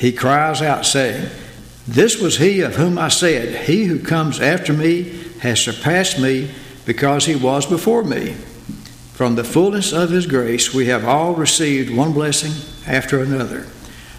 He 0.00 0.12
cries 0.12 0.62
out, 0.62 0.86
saying, 0.86 1.28
This 1.86 2.18
was 2.18 2.38
he 2.38 2.62
of 2.62 2.76
whom 2.76 2.96
I 2.96 3.08
said, 3.08 3.66
He 3.66 3.84
who 3.84 3.98
comes 3.98 4.40
after 4.40 4.72
me 4.72 5.02
has 5.40 5.60
surpassed 5.60 6.18
me, 6.18 6.50
because 6.86 7.26
he 7.26 7.36
was 7.36 7.66
before 7.66 8.02
me. 8.02 8.32
From 9.12 9.34
the 9.34 9.44
fullness 9.44 9.92
of 9.92 10.08
his 10.08 10.26
grace, 10.26 10.72
we 10.72 10.86
have 10.86 11.04
all 11.04 11.34
received 11.34 11.94
one 11.94 12.14
blessing 12.14 12.52
after 12.90 13.20
another. 13.20 13.64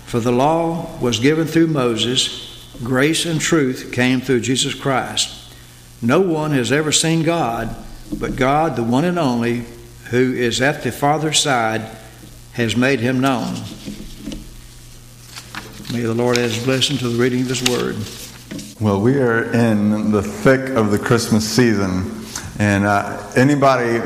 For 0.05 0.19
the 0.19 0.31
law 0.31 0.99
was 0.99 1.19
given 1.19 1.47
through 1.47 1.65
Moses, 1.65 2.71
grace 2.83 3.25
and 3.25 3.41
truth 3.41 3.91
came 3.91 4.21
through 4.21 4.41
Jesus 4.41 4.75
Christ. 4.75 5.51
No 5.99 6.21
one 6.21 6.51
has 6.51 6.71
ever 6.71 6.91
seen 6.91 7.23
God, 7.23 7.75
but 8.19 8.35
God, 8.35 8.75
the 8.75 8.83
one 8.83 9.03
and 9.03 9.17
only, 9.17 9.65
who 10.11 10.31
is 10.31 10.61
at 10.61 10.83
the 10.83 10.91
Father's 10.91 11.39
side, 11.39 11.89
has 12.53 12.75
made 12.75 12.99
him 12.99 13.19
known. 13.19 13.55
May 15.91 16.03
the 16.03 16.13
Lord 16.13 16.37
add 16.37 16.49
his 16.51 16.63
blessing 16.63 16.97
to 16.99 17.09
the 17.09 17.21
reading 17.21 17.41
of 17.41 17.47
his 17.47 17.63
word. 17.63 17.97
Well, 18.79 19.01
we 19.01 19.19
are 19.19 19.51
in 19.53 20.11
the 20.11 20.23
thick 20.23 20.69
of 20.69 20.89
the 20.89 20.97
Christmas 20.97 21.47
season, 21.47 22.23
and 22.59 22.85
uh, 22.85 23.29
anybody 23.35 24.01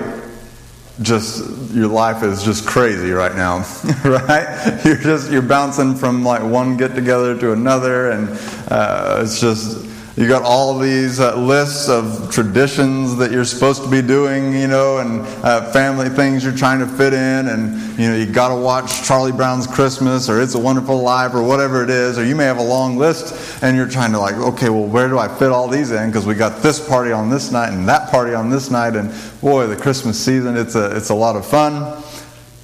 just 1.01 1.73
your 1.75 1.87
life 1.87 2.23
is 2.23 2.41
just 2.41 2.65
crazy 2.65 3.11
right 3.11 3.35
now 3.35 3.57
right 4.05 4.81
you're 4.85 4.95
just 4.95 5.29
you're 5.29 5.41
bouncing 5.41 5.93
from 5.93 6.23
like 6.23 6.41
one 6.41 6.77
get 6.77 6.95
together 6.95 7.37
to 7.37 7.51
another 7.51 8.11
and 8.11 8.29
uh, 8.69 9.19
it's 9.21 9.41
just 9.41 9.84
you 10.17 10.29
got 10.29 10.43
all 10.43 10.79
these 10.79 11.19
uh, 11.19 11.35
lists 11.35 11.89
of 11.89 12.31
traditions 12.31 13.17
that 13.17 13.31
you're 13.31 13.43
supposed 13.43 13.83
to 13.83 13.91
be 13.91 14.01
doing, 14.01 14.53
you 14.53 14.67
know, 14.67 14.99
and 14.99 15.19
uh, 15.43 15.69
family 15.73 16.07
things 16.07 16.41
you're 16.41 16.55
trying 16.55 16.79
to 16.79 16.87
fit 16.87 17.13
in, 17.13 17.49
and 17.49 17.99
you 17.99 18.07
know 18.07 18.15
you 18.15 18.25
got 18.25 18.47
to 18.47 18.55
watch 18.55 19.05
Charlie 19.05 19.33
Brown's 19.33 19.67
Christmas 19.67 20.29
or 20.29 20.41
It's 20.41 20.55
a 20.55 20.59
Wonderful 20.59 21.01
Life 21.01 21.33
or 21.33 21.43
whatever 21.43 21.83
it 21.83 21.89
is, 21.89 22.17
or 22.17 22.23
you 22.23 22.33
may 22.33 22.45
have 22.45 22.59
a 22.59 22.63
long 22.63 22.95
list 22.95 23.61
and 23.61 23.75
you're 23.75 23.89
trying 23.89 24.13
to 24.13 24.19
like, 24.19 24.35
okay, 24.35 24.69
well, 24.69 24.85
where 24.85 25.09
do 25.09 25.19
I 25.19 25.27
fit 25.27 25.51
all 25.51 25.67
these 25.67 25.91
in? 25.91 26.09
Because 26.09 26.25
we 26.25 26.33
got 26.33 26.63
this 26.63 26.87
party 26.87 27.11
on 27.11 27.29
this 27.29 27.51
night 27.51 27.73
and 27.73 27.85
that 27.89 28.09
party 28.09 28.33
on 28.33 28.49
this 28.49 28.71
night, 28.71 28.95
and 28.95 29.13
boy, 29.41 29.67
the 29.67 29.75
Christmas 29.75 30.17
season 30.17 30.55
it's 30.55 30.75
a 30.75 30.95
it's 30.95 31.09
a 31.09 31.15
lot 31.15 31.35
of 31.35 31.45
fun 31.45 32.01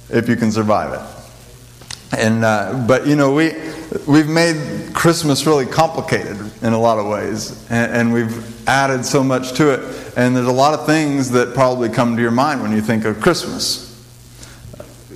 if 0.08 0.26
you 0.26 0.36
can 0.36 0.50
survive 0.50 0.94
it. 0.94 2.18
And 2.18 2.46
uh, 2.46 2.82
but 2.88 3.06
you 3.06 3.14
know 3.14 3.34
we 3.34 3.52
we've 4.06 4.28
made 4.28 4.94
Christmas 4.94 5.44
really 5.44 5.66
complicated 5.66 6.41
in 6.62 6.72
a 6.72 6.78
lot 6.78 6.98
of 6.98 7.06
ways, 7.06 7.68
and, 7.70 7.92
and, 7.92 8.12
we've 8.12 8.68
added 8.68 9.04
so 9.04 9.24
much 9.24 9.52
to 9.54 9.72
it. 9.72 10.12
And 10.16 10.36
there's 10.36 10.46
a 10.46 10.52
lot 10.52 10.78
of 10.78 10.86
things 10.86 11.30
that 11.32 11.54
probably 11.54 11.88
come 11.88 12.14
to 12.14 12.22
your 12.22 12.30
mind 12.30 12.62
when 12.62 12.70
you 12.70 12.80
think 12.80 13.04
of 13.04 13.20
Christmas 13.20 13.92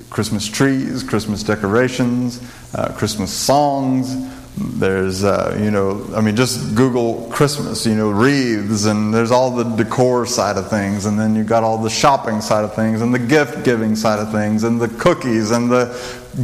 Christmas 0.09 0.47
trees, 0.47 1.03
Christmas 1.03 1.43
decorations, 1.43 2.41
uh, 2.73 2.91
Christmas 2.93 3.31
songs. 3.31 4.35
There's, 4.57 5.23
uh, 5.23 5.55
you 5.61 5.69
know, 5.69 6.03
I 6.15 6.21
mean, 6.21 6.35
just 6.35 6.75
Google 6.75 7.29
Christmas, 7.29 7.85
you 7.85 7.93
know, 7.93 8.09
wreaths, 8.09 8.85
and 8.85 9.13
there's 9.13 9.29
all 9.29 9.51
the 9.51 9.63
decor 9.63 10.25
side 10.25 10.57
of 10.57 10.69
things, 10.69 11.05
and 11.05 11.19
then 11.19 11.35
you've 11.35 11.47
got 11.47 11.63
all 11.63 11.77
the 11.77 11.89
shopping 11.91 12.41
side 12.41 12.63
of 12.63 12.73
things, 12.73 13.01
and 13.01 13.13
the 13.13 13.19
gift 13.19 13.63
giving 13.63 13.95
side 13.95 14.17
of 14.17 14.31
things, 14.31 14.63
and 14.63 14.81
the 14.81 14.87
cookies, 14.87 15.51
and 15.51 15.69
the 15.69 15.95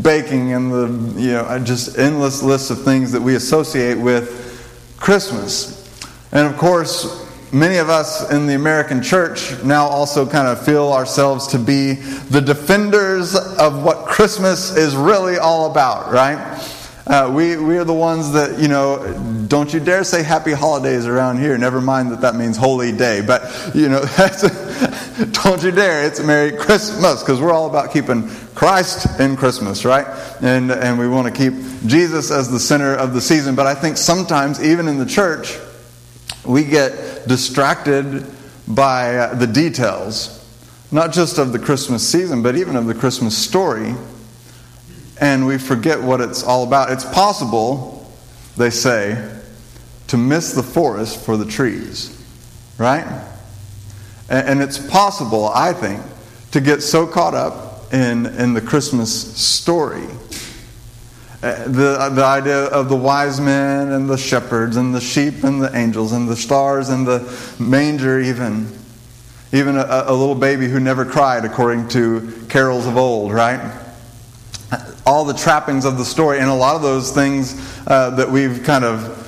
baking, 0.04 0.54
and 0.54 0.72
the, 0.72 1.20
you 1.20 1.32
know, 1.32 1.60
just 1.64 1.98
endless 1.98 2.44
lists 2.44 2.70
of 2.70 2.84
things 2.84 3.12
that 3.12 3.22
we 3.22 3.34
associate 3.34 3.98
with 3.98 4.43
Christmas. 5.04 5.84
And 6.32 6.48
of 6.48 6.58
course, 6.58 7.30
many 7.52 7.76
of 7.76 7.90
us 7.90 8.32
in 8.32 8.48
the 8.48 8.54
American 8.54 9.04
church 9.04 9.62
now 9.62 9.86
also 9.86 10.26
kind 10.26 10.48
of 10.48 10.64
feel 10.64 10.94
ourselves 10.94 11.48
to 11.48 11.60
be 11.60 11.96
the 12.32 12.40
defenders 12.40 13.36
of 13.36 13.84
what 13.84 14.06
Christmas 14.06 14.78
is 14.78 14.96
really 14.96 15.38
all 15.38 15.70
about, 15.70 16.14
right? 16.14 16.58
Uh, 17.06 17.30
we, 17.36 17.58
we 17.58 17.78
are 17.78 17.84
the 17.84 17.94
ones 17.94 18.32
that, 18.32 18.60
you 18.60 18.70
know, 18.70 19.46
don't 19.50 19.74
you 19.74 19.82
dare 19.82 20.06
say 20.06 20.24
happy 20.24 20.54
holidays 20.54 21.06
around 21.06 21.38
here. 21.38 21.58
Never 21.58 21.82
mind 21.82 22.12
that 22.12 22.22
that 22.22 22.36
means 22.36 22.56
holy 22.56 22.94
day. 22.94 23.20
But, 23.20 23.44
you 23.76 23.90
know, 23.90 24.00
don't 25.44 25.62
you 25.62 25.72
dare. 25.72 26.06
It's 26.06 26.22
Merry 26.22 26.54
Christmas 26.56 27.22
because 27.22 27.42
we're 27.42 27.52
all 27.52 27.70
about 27.70 27.92
keeping 27.92 28.30
Christ 28.56 29.20
in 29.20 29.36
Christmas, 29.36 29.84
right? 29.84 30.08
And, 30.42 30.72
and 30.72 30.98
we 30.98 31.10
want 31.10 31.28
to 31.28 31.34
keep 31.34 31.54
Jesus 31.86 32.32
as 32.32 32.50
the 32.50 32.60
center 32.60 32.96
of 32.96 33.14
the 33.14 33.20
season. 33.20 33.54
But 33.54 33.68
I 33.68 33.76
think 33.76 33.98
sometimes, 33.98 34.64
even 34.64 34.88
in 34.88 34.98
the 34.98 35.06
church, 35.06 35.60
we 36.46 36.64
get 36.64 37.28
distracted 37.28 38.26
by 38.66 39.18
uh, 39.18 39.36
the 39.36 39.48
details, 39.48 40.40
not 40.90 41.12
just 41.12 41.38
of 41.38 41.52
the 41.52 41.60
Christmas 41.60 42.08
season, 42.08 42.42
but 42.42 42.56
even 42.56 42.78
of 42.78 42.86
the 42.86 42.96
Christmas 42.96 43.38
story 43.38 43.94
and 45.24 45.48
we 45.48 45.58
forget 45.58 46.02
what 46.02 46.20
it's 46.20 46.44
all 46.44 46.64
about. 46.64 46.92
It's 46.92 47.06
possible, 47.06 48.12
they 48.58 48.70
say, 48.70 49.32
to 50.08 50.18
miss 50.18 50.52
the 50.52 50.62
forest 50.62 51.24
for 51.24 51.38
the 51.38 51.46
trees, 51.46 52.22
right? 52.78 53.26
And 54.28 54.62
it's 54.62 54.78
possible, 54.78 55.48
I 55.48 55.72
think, 55.72 56.02
to 56.52 56.60
get 56.60 56.84
so 56.84 57.08
caught 57.08 57.36
up 57.36 57.94
in, 57.94 58.26
in 58.26 58.54
the 58.54 58.60
Christmas 58.60 59.38
story. 59.38 60.04
Uh, 61.42 61.68
the, 61.68 62.10
the 62.14 62.24
idea 62.24 62.66
of 62.66 62.90
the 62.90 62.96
wise 62.98 63.40
men 63.40 63.94
and 63.94 64.10
the 64.10 64.18
shepherds 64.18 64.76
and 64.76 64.94
the 64.94 65.00
sheep 65.00 65.46
and 65.46 65.62
the 65.62 65.74
angels 65.74 66.12
and 66.12 66.28
the 66.28 66.36
stars 66.36 66.90
and 66.90 67.08
the 67.08 67.56
manger, 67.60 68.20
even. 68.20 68.68
Even 69.54 69.78
a, 69.78 70.04
a 70.08 70.14
little 70.14 70.36
baby 70.36 70.68
who 70.68 70.82
never 70.82 71.06
cried, 71.06 71.46
according 71.46 71.88
to 71.90 72.46
carols 72.50 72.88
of 72.88 72.98
old, 72.98 73.32
right? 73.32 73.83
All 75.06 75.26
the 75.26 75.34
trappings 75.34 75.86
of 75.86 75.98
the 75.98 76.06
story, 76.06 76.40
and 76.40 76.50
a 76.50 76.54
lot 76.54 76.76
of 76.76 76.82
those 76.82 77.12
things 77.12 77.56
uh, 77.88 78.12
that 78.12 78.30
we've 78.30 78.64
kind 78.64 78.86
of 78.86 79.20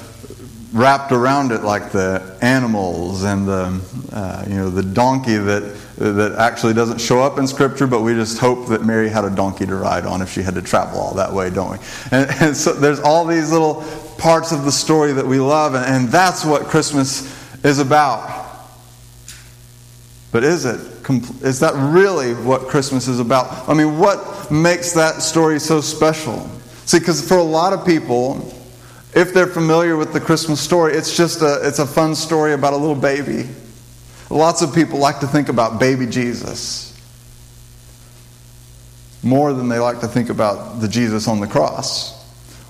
wrapped 0.74 1.12
around 1.12 1.52
it, 1.52 1.62
like 1.62 1.92
the 1.92 2.38
animals 2.42 3.24
and 3.24 3.48
the 3.48 3.82
uh, 4.12 4.46
you 4.48 4.56
know 4.56 4.70
the 4.70 4.84
donkey 4.84 5.38
that 5.38 5.76
that 5.98 6.36
actually 6.38 6.74
doesn't 6.74 7.00
show 7.00 7.22
up 7.22 7.38
in 7.38 7.48
Scripture, 7.48 7.88
but 7.88 8.02
we 8.02 8.14
just 8.14 8.38
hope 8.38 8.68
that 8.68 8.84
Mary 8.84 9.08
had 9.08 9.24
a 9.24 9.30
donkey 9.30 9.66
to 9.66 9.76
ride 9.76 10.06
on 10.06 10.22
if 10.22 10.30
she 10.30 10.42
had 10.42 10.56
to 10.56 10.62
travel 10.62 11.00
all 11.00 11.14
that 11.16 11.32
way, 11.32 11.50
don't 11.50 11.72
we? 11.72 11.78
And, 12.12 12.30
and 12.42 12.58
so 12.58 12.74
there's 12.74 13.00
all 13.00 13.26
these 13.26 13.52
little 13.52 13.86
parts 14.18 14.52
of 14.52 14.66
the 14.66 14.72
story 14.72 15.14
that 15.14 15.26
we 15.26 15.40
love, 15.40 15.74
and, 15.74 15.86
and 15.86 16.10
that's 16.10 16.44
what 16.44 16.64
Christmas 16.64 17.24
is 17.64 17.80
about. 17.80 18.44
But 20.32 20.44
is 20.44 20.66
it? 20.66 20.82
Is 21.42 21.60
that 21.60 21.74
really 21.94 22.34
what 22.34 22.68
Christmas 22.68 23.08
is 23.08 23.20
about? 23.20 23.70
I 23.70 23.74
mean, 23.74 24.00
what 24.00 24.50
makes 24.52 24.94
that 24.94 25.22
story 25.22 25.60
so 25.60 25.82
special? 25.82 26.50
See, 26.86 27.00
because 27.00 27.28
for 27.28 27.38
a 27.38 27.44
lot 27.44 27.74
of 27.74 27.86
people, 27.86 28.52
If 29.16 29.34
they're 29.34 29.48
familiar 29.48 29.96
with 29.96 30.12
the 30.12 30.20
Christmas 30.20 30.60
story, 30.60 30.94
it's 30.94 31.16
just 31.16 31.42
a, 31.42 31.66
it's 31.66 31.80
a 31.80 31.88
fun 31.88 32.16
story 32.16 32.52
about 32.52 32.74
a 32.74 32.76
little 32.76 32.96
baby. 32.96 33.48
Lots 34.30 34.62
of 34.62 34.76
people 34.76 35.00
like 35.00 35.22
to 35.22 35.28
think 35.28 35.48
about 35.48 35.80
baby 35.80 36.06
Jesus 36.06 36.92
more 39.24 39.54
than 39.54 39.70
they 39.70 39.80
like 39.80 40.02
to 40.02 40.08
think 40.08 40.30
about 40.30 40.82
the 40.82 40.88
Jesus 40.88 41.28
on 41.30 41.40
the 41.40 41.48
cross 41.48 42.14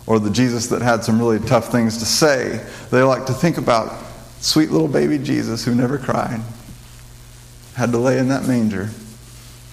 or 0.06 0.20
the 0.20 0.30
Jesus 0.30 0.68
that 0.68 0.84
had 0.84 1.04
some 1.04 1.18
really 1.20 1.40
tough 1.40 1.72
things 1.72 1.98
to 1.98 2.06
say. 2.06 2.64
They 2.92 3.02
like 3.02 3.26
to 3.26 3.34
think 3.34 3.58
about 3.58 3.92
sweet 4.40 4.70
little 4.70 4.88
baby 4.88 5.18
Jesus 5.18 5.66
who 5.66 5.74
never 5.74 5.98
cried, 5.98 6.42
had 7.76 7.92
to 7.92 7.98
lay 7.98 8.18
in 8.18 8.30
that 8.30 8.48
manger, 8.48 8.90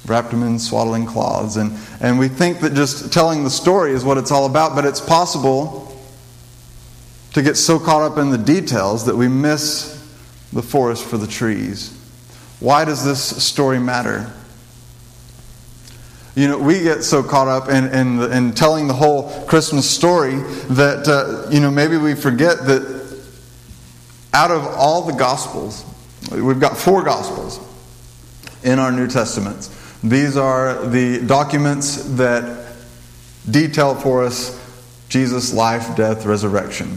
wrapped 0.06 0.32
him 0.32 0.42
in 0.42 0.58
swaddling 0.58 1.06
cloths. 1.06 1.56
And, 1.56 1.72
and 2.00 2.18
we 2.18 2.28
think 2.28 2.60
that 2.60 2.74
just 2.74 3.12
telling 3.12 3.44
the 3.44 3.50
story 3.50 3.92
is 3.92 4.04
what 4.04 4.18
it's 4.18 4.32
all 4.32 4.46
about, 4.46 4.74
but 4.74 4.84
it's 4.84 5.00
possible 5.00 5.88
to 7.32 7.42
get 7.42 7.56
so 7.56 7.78
caught 7.78 8.02
up 8.02 8.18
in 8.18 8.30
the 8.30 8.38
details 8.38 9.06
that 9.06 9.16
we 9.16 9.28
miss 9.28 9.90
the 10.52 10.62
forest 10.62 11.04
for 11.04 11.16
the 11.16 11.26
trees. 11.26 11.96
Why 12.60 12.84
does 12.84 13.04
this 13.04 13.20
story 13.42 13.78
matter? 13.78 14.30
You 16.34 16.48
know, 16.48 16.58
we 16.58 16.80
get 16.80 17.04
so 17.04 17.22
caught 17.22 17.48
up 17.48 17.68
in, 17.68 17.86
in, 17.86 18.32
in 18.32 18.52
telling 18.52 18.88
the 18.88 18.94
whole 18.94 19.44
Christmas 19.46 19.88
story 19.88 20.36
that, 20.70 21.06
uh, 21.06 21.48
you 21.50 21.60
know, 21.60 21.70
maybe 21.70 21.96
we 21.96 22.14
forget 22.14 22.58
that 22.66 23.02
out 24.34 24.50
of 24.50 24.64
all 24.66 25.02
the 25.02 25.12
Gospels, 25.12 25.84
we've 26.32 26.60
got 26.60 26.76
four 26.76 27.02
Gospels 27.02 27.60
in 28.62 28.78
our 28.78 28.92
New 28.92 29.08
Testaments. 29.08 29.68
These 30.02 30.36
are 30.36 30.84
the 30.86 31.20
documents 31.20 32.02
that 32.16 32.76
detail 33.48 33.94
for 33.94 34.24
us 34.24 34.60
Jesus' 35.08 35.52
life, 35.52 35.94
death, 35.94 36.24
resurrection. 36.24 36.96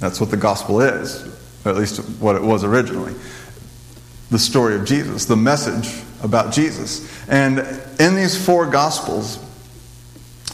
That's 0.00 0.20
what 0.20 0.30
the 0.30 0.36
gospel 0.36 0.80
is, 0.80 1.24
or 1.64 1.72
at 1.72 1.76
least 1.76 1.98
what 2.18 2.36
it 2.36 2.42
was 2.42 2.64
originally. 2.64 3.14
The 4.30 4.38
story 4.38 4.76
of 4.76 4.84
Jesus, 4.84 5.26
the 5.26 5.36
message 5.36 6.02
about 6.22 6.52
Jesus. 6.52 7.06
And 7.28 7.58
in 8.00 8.16
these 8.16 8.42
four 8.42 8.66
gospels, 8.66 9.38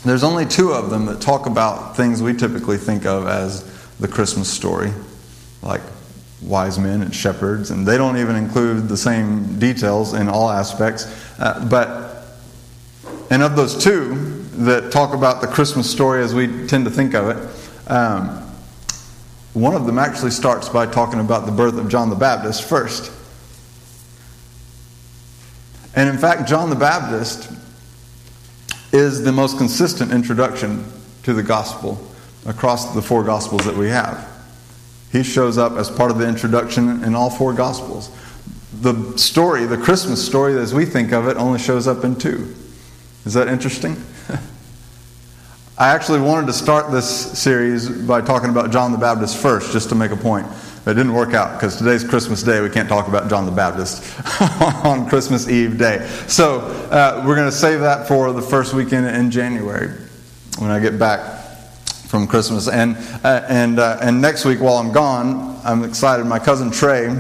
there's 0.05 0.25
only 0.25 0.47
two 0.47 0.73
of 0.73 0.91
them 0.91 1.07
that 1.07 1.21
talk 1.21 1.47
about 1.47 1.97
things 1.97 2.23
we 2.23 2.35
typically 2.35 2.77
think 2.77 3.07
of 3.07 3.27
as 3.27 3.65
the 3.99 4.09
Christmas 4.09 4.51
story, 4.51 4.93
like 5.63 5.83
wise 6.43 6.79
men 6.79 7.03
and 7.03 7.15
shepherds, 7.15 7.71
and 7.71 7.87
they 7.87 7.97
don't 7.97 8.17
even 8.17 8.37
include 8.37 8.89
the 8.89 8.97
same 8.97 9.59
details 9.59 10.15
in 10.15 10.29
all 10.29 10.51
aspects. 10.51 11.07
Uh, 11.39 11.67
but, 11.71 12.39
and 13.31 13.43
of 13.43 13.57
those 13.57 13.83
two 13.83 14.15
that 14.53 14.91
talk 14.91 15.15
about 15.15 15.41
the 15.41 15.47
Christmas 15.47 15.91
story 15.91 16.23
as 16.23 16.35
we 16.35 16.67
tend 16.67 16.85
to 16.85 16.91
think 16.91 17.15
of 17.15 17.29
it, 17.29 17.91
um, 17.91 18.29
one 19.53 19.75
of 19.75 19.85
them 19.85 19.99
actually 19.99 20.31
starts 20.31 20.69
by 20.69 20.87
talking 20.87 21.21
about 21.21 21.45
the 21.45 21.53
birth 21.53 21.77
of 21.77 21.89
John 21.89 22.09
the 22.09 22.17
Baptist 22.17 22.69
first. 22.69 23.13
And 25.95 26.09
in 26.09 26.19
fact, 26.19 26.49
John 26.49 26.71
the 26.71 26.77
Baptist 26.77 27.51
is 28.93 29.25
the 29.25 29.33
most 29.33 29.59
consistent 29.59 30.13
introduction 30.13 30.85
to 31.25 31.35
the 31.35 31.43
gospel 31.43 32.01
across 32.47 32.95
the 32.95 33.03
four 33.03 33.25
gospels 33.25 33.65
that 33.65 33.77
we 33.77 33.89
have. 33.89 34.30
He 35.13 35.23
shows 35.23 35.59
up 35.59 35.73
as 35.73 35.91
part 35.91 36.11
of 36.11 36.19
the 36.19 36.29
introduction 36.29 37.03
in 37.03 37.15
all 37.15 37.31
four 37.31 37.53
Gospels. 37.53 38.11
The 38.81 39.19
story, 39.19 39.67
the 39.67 39.77
Christmas 39.77 40.25
story 40.25 40.57
as 40.59 40.73
we 40.73 40.85
think 40.85 41.13
of 41.13 41.27
it, 41.27 41.37
only 41.37 41.59
shows 41.59 41.89
up 41.89 42.05
in 42.05 42.17
two. 42.17 42.55
Is 43.25 43.35
that 43.35 43.49
interesting? 43.49 43.97
I 45.79 45.89
actually 45.89 46.21
wanted 46.21 46.47
to 46.47 46.53
start 46.53 46.93
this 46.93 47.39
series 47.39 47.89
by 47.89 48.21
talking 48.21 48.51
about 48.51 48.71
John 48.71 48.93
the 48.93 48.99
Baptist 48.99 49.37
first, 49.39 49.73
just 49.73 49.89
to 49.89 49.95
make 49.95 50.13
a 50.13 50.17
point. 50.17 50.47
It 50.87 50.95
didn't 50.95 51.13
work 51.13 51.35
out 51.35 51.55
because 51.59 51.77
today's 51.77 52.05
Christmas 52.05 52.43
Day. 52.43 52.61
We 52.61 52.71
can't 52.71 52.89
talk 52.89 53.09
about 53.09 53.29
John 53.29 53.47
the 53.47 53.53
Baptist 53.53 54.03
on 54.85 55.09
Christmas 55.09 55.49
Eve 55.49 55.79
day. 55.79 56.07
So 56.27 56.61
uh, 56.91 57.23
we're 57.27 57.35
going 57.35 57.51
to 57.51 57.57
save 57.57 57.81
that 57.81 58.09
for 58.09 58.33
the 58.33 58.43
first 58.43 58.73
weekend 58.75 59.07
in 59.07 59.31
January 59.31 59.89
when 60.59 60.71
I 60.71 60.79
get 60.81 60.99
back 60.99 61.40
from 62.11 62.27
Christmas. 62.27 62.69
And, 62.69 62.97
uh, 63.23 63.47
and, 63.49 63.79
uh, 63.79 63.99
and 64.03 64.21
next 64.21 64.45
week, 64.45 64.61
while 64.61 64.79
I'm 64.79 64.91
gone, 64.91 65.61
I'm 65.65 65.85
excited. 65.85 66.27
My 66.27 66.41
cousin 66.41 66.73
Trey, 66.73 67.17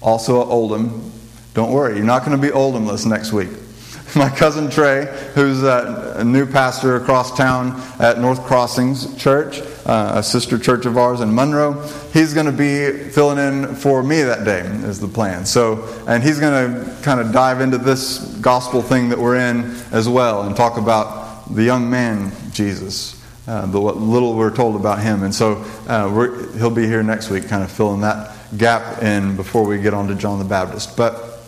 also 0.00 0.40
at 0.40 0.46
Oldham, 0.46 1.10
don't 1.52 1.72
worry, 1.72 1.96
you're 1.96 2.04
not 2.04 2.24
going 2.24 2.40
to 2.40 2.46
be 2.46 2.52
Oldhamless 2.52 3.06
next 3.06 3.32
week. 3.32 3.48
My 4.16 4.28
cousin 4.28 4.70
Trey, 4.70 5.06
who's 5.34 5.64
a 5.64 6.22
new 6.24 6.46
pastor 6.46 6.94
across 6.94 7.36
town 7.36 7.80
at 7.98 8.20
North 8.20 8.44
Crossings 8.44 9.16
Church, 9.16 9.60
uh, 9.84 10.12
a 10.16 10.22
sister 10.22 10.58
church 10.58 10.86
of 10.86 10.96
ours 10.96 11.20
in 11.20 11.34
Monroe, 11.34 11.80
he's 12.12 12.32
going 12.32 12.46
to 12.46 12.52
be 12.52 13.10
filling 13.10 13.38
in 13.38 13.74
for 13.74 14.02
me 14.02 14.22
that 14.22 14.44
day, 14.44 14.60
is 14.60 15.00
the 15.00 15.08
plan. 15.08 15.44
So, 15.44 15.88
and 16.06 16.22
he's 16.22 16.38
going 16.38 16.74
to 16.74 17.02
kind 17.02 17.20
of 17.20 17.32
dive 17.32 17.60
into 17.60 17.78
this 17.78 18.18
gospel 18.36 18.80
thing 18.80 19.08
that 19.08 19.18
we're 19.18 19.36
in 19.36 19.76
as 19.90 20.08
well 20.08 20.42
and 20.42 20.56
talk 20.56 20.76
about 20.76 21.52
the 21.54 21.64
young 21.64 21.90
man, 21.90 22.32
Jesus 22.52 23.19
uh, 23.50 23.66
the 23.66 23.80
little 23.80 24.36
we're 24.36 24.54
told 24.54 24.76
about 24.76 25.00
him. 25.00 25.24
And 25.24 25.34
so 25.34 25.64
uh, 25.88 26.08
he'll 26.56 26.70
be 26.70 26.86
here 26.86 27.02
next 27.02 27.30
week, 27.30 27.48
kind 27.48 27.64
of 27.64 27.72
filling 27.72 28.02
that 28.02 28.32
gap 28.56 29.02
in 29.02 29.34
before 29.34 29.66
we 29.66 29.80
get 29.80 29.92
on 29.92 30.06
to 30.06 30.14
John 30.14 30.38
the 30.38 30.44
Baptist. 30.44 30.96
But 30.96 31.40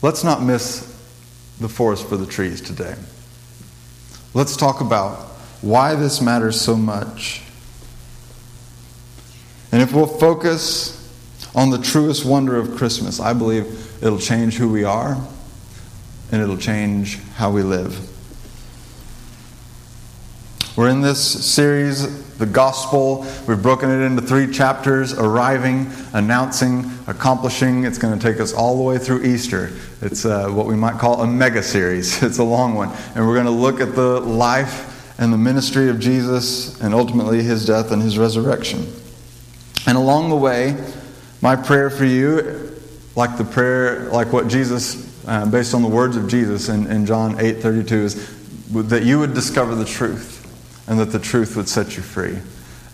let's 0.00 0.24
not 0.24 0.42
miss 0.42 0.80
the 1.60 1.68
forest 1.68 2.08
for 2.08 2.16
the 2.16 2.24
trees 2.24 2.62
today. 2.62 2.94
Let's 4.32 4.56
talk 4.56 4.80
about 4.80 5.18
why 5.60 5.94
this 5.94 6.22
matters 6.22 6.58
so 6.58 6.74
much. 6.74 7.42
And 9.72 9.82
if 9.82 9.92
we'll 9.92 10.06
focus 10.06 10.94
on 11.54 11.68
the 11.68 11.78
truest 11.78 12.24
wonder 12.24 12.56
of 12.56 12.76
Christmas, 12.76 13.20
I 13.20 13.34
believe 13.34 14.02
it'll 14.02 14.18
change 14.18 14.54
who 14.54 14.72
we 14.72 14.84
are 14.84 15.22
and 16.32 16.40
it'll 16.40 16.56
change 16.56 17.18
how 17.34 17.50
we 17.50 17.62
live. 17.62 18.15
We're 20.76 20.90
in 20.90 21.00
this 21.00 21.46
series, 21.54 22.36
the 22.36 22.44
gospel. 22.44 23.26
We've 23.48 23.62
broken 23.62 23.90
it 23.90 24.04
into 24.04 24.20
three 24.20 24.52
chapters 24.52 25.14
arriving, 25.14 25.90
announcing, 26.12 26.90
accomplishing. 27.06 27.84
It's 27.84 27.96
going 27.96 28.18
to 28.18 28.22
take 28.22 28.40
us 28.40 28.52
all 28.52 28.76
the 28.76 28.82
way 28.82 28.98
through 28.98 29.24
Easter. 29.24 29.72
It's 30.02 30.26
uh, 30.26 30.50
what 30.50 30.66
we 30.66 30.76
might 30.76 30.98
call 30.98 31.22
a 31.22 31.26
mega 31.26 31.62
series. 31.62 32.22
It's 32.26 32.36
a 32.36 32.44
long 32.44 32.74
one. 32.74 32.90
And 33.14 33.26
we're 33.26 33.32
going 33.32 33.46
to 33.46 33.50
look 33.52 33.80
at 33.80 33.94
the 33.94 34.20
life 34.20 35.18
and 35.18 35.32
the 35.32 35.38
ministry 35.38 35.88
of 35.88 35.98
Jesus 35.98 36.78
and 36.82 36.92
ultimately 36.92 37.42
his 37.42 37.64
death 37.64 37.90
and 37.90 38.02
his 38.02 38.18
resurrection. 38.18 38.86
And 39.86 39.96
along 39.96 40.28
the 40.28 40.36
way, 40.36 40.76
my 41.40 41.56
prayer 41.56 41.88
for 41.88 42.04
you, 42.04 42.76
like 43.14 43.38
the 43.38 43.44
prayer, 43.44 44.10
like 44.10 44.30
what 44.30 44.46
Jesus, 44.48 45.26
uh, 45.26 45.46
based 45.46 45.72
on 45.72 45.80
the 45.80 45.88
words 45.88 46.18
of 46.18 46.28
Jesus 46.28 46.68
in, 46.68 46.86
in 46.90 47.06
John 47.06 47.40
8 47.40 47.62
32, 47.62 47.96
is 47.96 48.36
that 48.90 49.04
you 49.04 49.18
would 49.18 49.32
discover 49.32 49.74
the 49.74 49.86
truth 49.86 50.35
and 50.86 50.98
that 50.98 51.12
the 51.12 51.18
truth 51.18 51.56
would 51.56 51.68
set 51.68 51.96
you 51.96 52.02
free. 52.02 52.36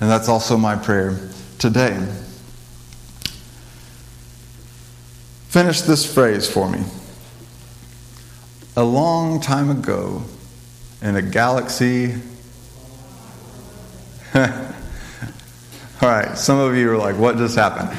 And 0.01 0.11
that's 0.11 0.29
also 0.29 0.57
my 0.57 0.77
prayer 0.77 1.19
today. 1.59 1.97
Finish 5.49 5.83
this 5.83 6.13
phrase 6.13 6.51
for 6.51 6.69
me. 6.69 6.83
A 8.77 8.83
long 8.83 9.41
time 9.41 9.69
ago, 9.71 10.23
in 11.03 11.17
a 11.17 11.23
galaxy. 11.23 12.15
All 14.35 16.09
right, 16.09 16.37
some 16.39 16.59
of 16.59 16.75
you 16.75 16.91
are 16.91 16.97
like, 16.97 17.19
what 17.19 17.37
just 17.37 17.57
happened? 17.57 17.91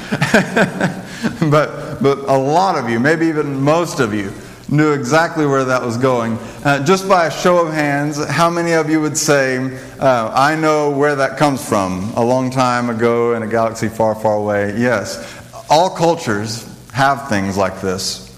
but, 1.51 2.01
but 2.01 2.19
a 2.27 2.37
lot 2.37 2.77
of 2.77 2.89
you, 2.89 2.99
maybe 2.99 3.27
even 3.27 3.61
most 3.61 3.99
of 3.99 4.13
you, 4.13 4.33
knew 4.73 4.91
exactly 4.91 5.45
where 5.45 5.63
that 5.63 5.81
was 5.81 5.97
going. 5.97 6.37
Uh, 6.65 6.83
just 6.83 7.07
by 7.07 7.27
a 7.27 7.31
show 7.31 7.65
of 7.65 7.71
hands, 7.71 8.23
how 8.25 8.49
many 8.49 8.71
of 8.71 8.89
you 8.89 8.99
would 8.99 9.17
say, 9.17 9.79
uh, 9.99 10.31
I 10.33 10.55
know 10.55 10.89
where 10.89 11.15
that 11.15 11.37
comes 11.37 11.67
from? 11.67 12.11
A 12.15 12.23
long 12.23 12.49
time 12.49 12.89
ago 12.89 13.35
in 13.35 13.43
a 13.43 13.47
galaxy 13.47 13.87
far, 13.87 14.15
far 14.15 14.35
away. 14.35 14.75
Yes. 14.77 15.41
All 15.69 15.89
cultures 15.89 16.67
have 16.91 17.29
things 17.29 17.55
like 17.55 17.81
this. 17.81 18.29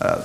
Uh, 0.00 0.20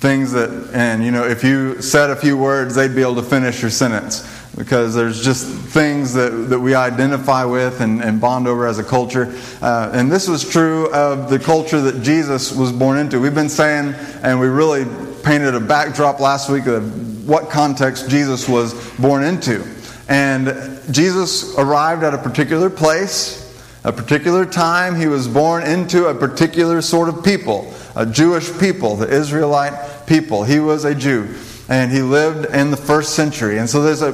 things 0.00 0.30
that, 0.32 0.70
and 0.74 1.02
you 1.02 1.10
know, 1.10 1.26
if 1.26 1.42
you 1.42 1.80
said 1.80 2.10
a 2.10 2.16
few 2.16 2.36
words, 2.36 2.74
they'd 2.74 2.94
be 2.94 3.02
able 3.02 3.16
to 3.16 3.22
finish 3.22 3.62
your 3.62 3.70
sentence 3.70 4.37
because 4.58 4.92
there's 4.92 5.22
just 5.22 5.46
things 5.46 6.12
that, 6.14 6.30
that 6.30 6.58
we 6.58 6.74
identify 6.74 7.44
with 7.44 7.80
and, 7.80 8.02
and 8.02 8.20
bond 8.20 8.48
over 8.48 8.66
as 8.66 8.80
a 8.80 8.84
culture. 8.84 9.32
Uh, 9.62 9.92
and 9.94 10.10
this 10.10 10.26
was 10.26 10.46
true 10.46 10.92
of 10.92 11.30
the 11.30 11.38
culture 11.38 11.80
that 11.80 12.02
Jesus 12.02 12.52
was 12.52 12.72
born 12.72 12.98
into. 12.98 13.20
We've 13.20 13.34
been 13.34 13.48
saying, 13.48 13.94
and 14.20 14.40
we 14.40 14.48
really 14.48 14.84
painted 15.22 15.54
a 15.54 15.60
backdrop 15.60 16.18
last 16.18 16.50
week 16.50 16.66
of 16.66 17.28
what 17.28 17.50
context 17.50 18.10
Jesus 18.10 18.48
was 18.48 18.74
born 18.98 19.22
into. 19.22 19.64
And 20.08 20.48
Jesus 20.90 21.56
arrived 21.56 22.02
at 22.02 22.12
a 22.12 22.18
particular 22.18 22.68
place, 22.68 23.44
a 23.84 23.92
particular 23.92 24.44
time. 24.44 24.96
He 24.96 25.06
was 25.06 25.28
born 25.28 25.62
into 25.62 26.06
a 26.06 26.14
particular 26.14 26.82
sort 26.82 27.08
of 27.08 27.24
people, 27.24 27.72
a 27.94 28.04
Jewish 28.04 28.58
people, 28.58 28.96
the 28.96 29.08
Israelite 29.08 30.08
people. 30.08 30.42
He 30.42 30.58
was 30.58 30.84
a 30.84 30.96
Jew 30.96 31.32
and 31.68 31.92
he 31.92 32.00
lived 32.00 32.52
in 32.54 32.70
the 32.70 32.76
first 32.76 33.14
century. 33.14 33.58
And 33.58 33.68
so 33.68 33.82
there's 33.82 34.00
a 34.00 34.12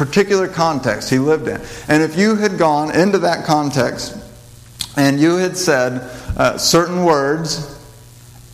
particular 0.00 0.48
context 0.48 1.10
he 1.10 1.18
lived 1.18 1.46
in. 1.46 1.60
And 1.86 2.02
if 2.02 2.16
you 2.16 2.34
had 2.34 2.56
gone 2.56 2.90
into 2.96 3.18
that 3.18 3.44
context 3.44 4.16
and 4.96 5.20
you 5.20 5.36
had 5.36 5.58
said 5.58 6.00
uh, 6.38 6.56
certain 6.56 7.04
words, 7.04 7.78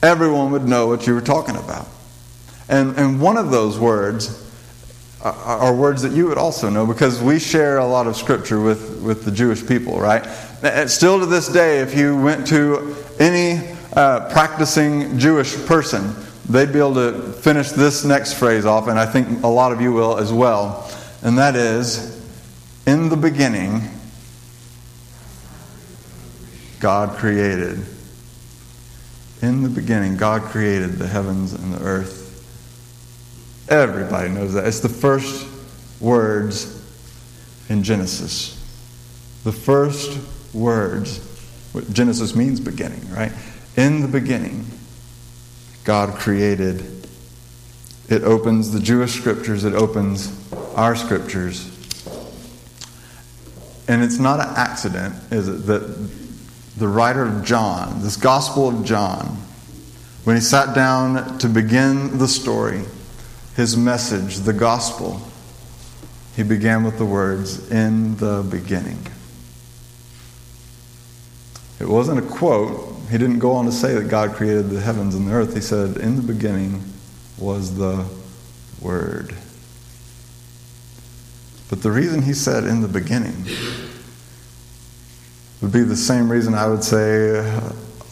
everyone 0.02 0.50
would 0.50 0.64
know 0.64 0.88
what 0.88 1.06
you 1.06 1.14
were 1.14 1.20
talking 1.20 1.54
about. 1.54 1.86
And, 2.68 2.98
and 2.98 3.20
one 3.20 3.36
of 3.36 3.52
those 3.52 3.78
words 3.78 4.44
are, 5.22 5.32
are 5.32 5.76
words 5.76 6.02
that 6.02 6.10
you 6.10 6.26
would 6.26 6.36
also 6.36 6.68
know 6.68 6.84
because 6.84 7.22
we 7.22 7.38
share 7.38 7.78
a 7.78 7.86
lot 7.86 8.08
of 8.08 8.16
scripture 8.16 8.60
with, 8.60 9.00
with 9.00 9.24
the 9.24 9.30
Jewish 9.30 9.64
people, 9.64 10.00
right? 10.00 10.26
And 10.64 10.90
still 10.90 11.20
to 11.20 11.26
this 11.26 11.46
day, 11.46 11.78
if 11.78 11.96
you 11.96 12.20
went 12.20 12.44
to 12.48 12.96
any 13.20 13.72
uh, 13.92 14.28
practicing 14.32 15.16
Jewish 15.16 15.54
person, 15.64 16.12
they'd 16.48 16.72
be 16.72 16.80
able 16.80 16.94
to 16.94 17.32
finish 17.34 17.70
this 17.70 18.04
next 18.04 18.32
phrase 18.32 18.66
off, 18.66 18.88
and 18.88 18.98
I 18.98 19.06
think 19.06 19.44
a 19.44 19.48
lot 19.48 19.70
of 19.70 19.80
you 19.80 19.92
will 19.92 20.18
as 20.18 20.32
well. 20.32 20.90
And 21.22 21.38
that 21.38 21.56
is, 21.56 22.14
in 22.86 23.08
the 23.08 23.16
beginning, 23.16 23.82
God 26.80 27.16
created. 27.16 27.84
In 29.42 29.62
the 29.62 29.68
beginning, 29.68 30.16
God 30.16 30.42
created 30.42 30.92
the 30.92 31.06
heavens 31.06 31.52
and 31.52 31.72
the 31.72 31.82
earth. 31.82 32.24
Everybody 33.68 34.28
knows 34.28 34.52
that. 34.54 34.66
It's 34.66 34.80
the 34.80 34.88
first 34.88 35.46
words 36.00 36.82
in 37.68 37.82
Genesis. 37.82 38.52
The 39.44 39.52
first 39.52 40.18
words. 40.54 41.20
Genesis 41.92 42.34
means 42.34 42.60
beginning, 42.60 43.10
right? 43.10 43.32
In 43.76 44.00
the 44.00 44.08
beginning, 44.08 44.66
God 45.84 46.14
created. 46.14 46.84
It 48.08 48.22
opens 48.22 48.70
the 48.70 48.80
Jewish 48.80 49.14
scriptures, 49.14 49.64
it 49.64 49.74
opens 49.74 50.28
our 50.76 50.94
scriptures. 50.94 51.72
And 53.88 54.02
it's 54.04 54.18
not 54.18 54.40
an 54.40 54.54
accident, 54.56 55.14
is 55.32 55.48
it, 55.48 55.66
that 55.66 56.10
the 56.76 56.86
writer 56.86 57.24
of 57.24 57.44
John, 57.44 58.02
this 58.02 58.16
Gospel 58.16 58.68
of 58.68 58.84
John, 58.84 59.38
when 60.24 60.36
he 60.36 60.42
sat 60.42 60.74
down 60.74 61.38
to 61.38 61.48
begin 61.48 62.18
the 62.18 62.28
story, 62.28 62.82
his 63.54 63.76
message, 63.76 64.38
the 64.38 64.52
gospel, 64.52 65.20
he 66.34 66.42
began 66.42 66.84
with 66.84 66.98
the 66.98 67.06
words, 67.06 67.70
In 67.70 68.16
the 68.16 68.46
beginning. 68.48 69.06
It 71.80 71.88
wasn't 71.88 72.18
a 72.18 72.22
quote. 72.22 72.96
He 73.10 73.18
didn't 73.18 73.38
go 73.38 73.52
on 73.52 73.66
to 73.66 73.72
say 73.72 73.94
that 73.94 74.08
God 74.08 74.32
created 74.32 74.68
the 74.70 74.80
heavens 74.80 75.14
and 75.14 75.28
the 75.28 75.32
earth. 75.32 75.54
He 75.54 75.60
said, 75.60 75.96
In 75.96 76.16
the 76.16 76.22
beginning 76.22 76.82
was 77.38 77.76
the 77.76 78.06
Word. 78.80 79.34
But 81.68 81.82
the 81.82 81.90
reason 81.90 82.22
he 82.22 82.32
said 82.32 82.64
in 82.64 82.80
the 82.80 82.88
beginning 82.88 83.44
would 85.60 85.72
be 85.72 85.82
the 85.82 85.96
same 85.96 86.30
reason 86.30 86.54
I 86.54 86.66
would 86.66 86.84
say 86.84 87.38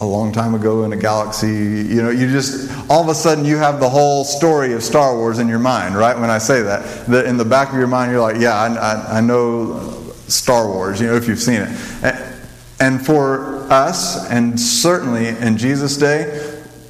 a 0.01 0.05
long 0.05 0.33
time 0.33 0.55
ago 0.55 0.83
in 0.83 0.91
a 0.91 0.97
galaxy. 0.97 1.47
You 1.47 2.03
know, 2.03 2.09
you 2.09 2.29
just, 2.29 2.69
all 2.89 3.01
of 3.01 3.07
a 3.07 3.15
sudden, 3.15 3.45
you 3.45 3.57
have 3.57 3.79
the 3.79 3.89
whole 3.89 4.25
story 4.25 4.73
of 4.73 4.83
Star 4.83 5.15
Wars 5.15 5.39
in 5.39 5.47
your 5.47 5.59
mind, 5.59 5.95
right? 5.95 6.17
When 6.19 6.29
I 6.29 6.37
say 6.37 6.61
that, 6.63 7.05
that 7.07 7.25
in 7.25 7.37
the 7.37 7.45
back 7.45 7.69
of 7.69 7.75
your 7.75 7.87
mind, 7.87 8.11
you're 8.11 8.21
like, 8.21 8.37
yeah, 8.39 8.55
I, 8.55 8.73
I, 8.73 9.17
I 9.17 9.21
know 9.21 10.03
Star 10.27 10.67
Wars, 10.67 10.99
you 10.99 11.07
know, 11.07 11.15
if 11.15 11.27
you've 11.27 11.39
seen 11.39 11.61
it. 11.61 12.35
And 12.81 13.05
for 13.05 13.71
us, 13.71 14.29
and 14.29 14.59
certainly 14.59 15.29
in 15.29 15.57
Jesus' 15.57 15.95
day, 15.95 16.41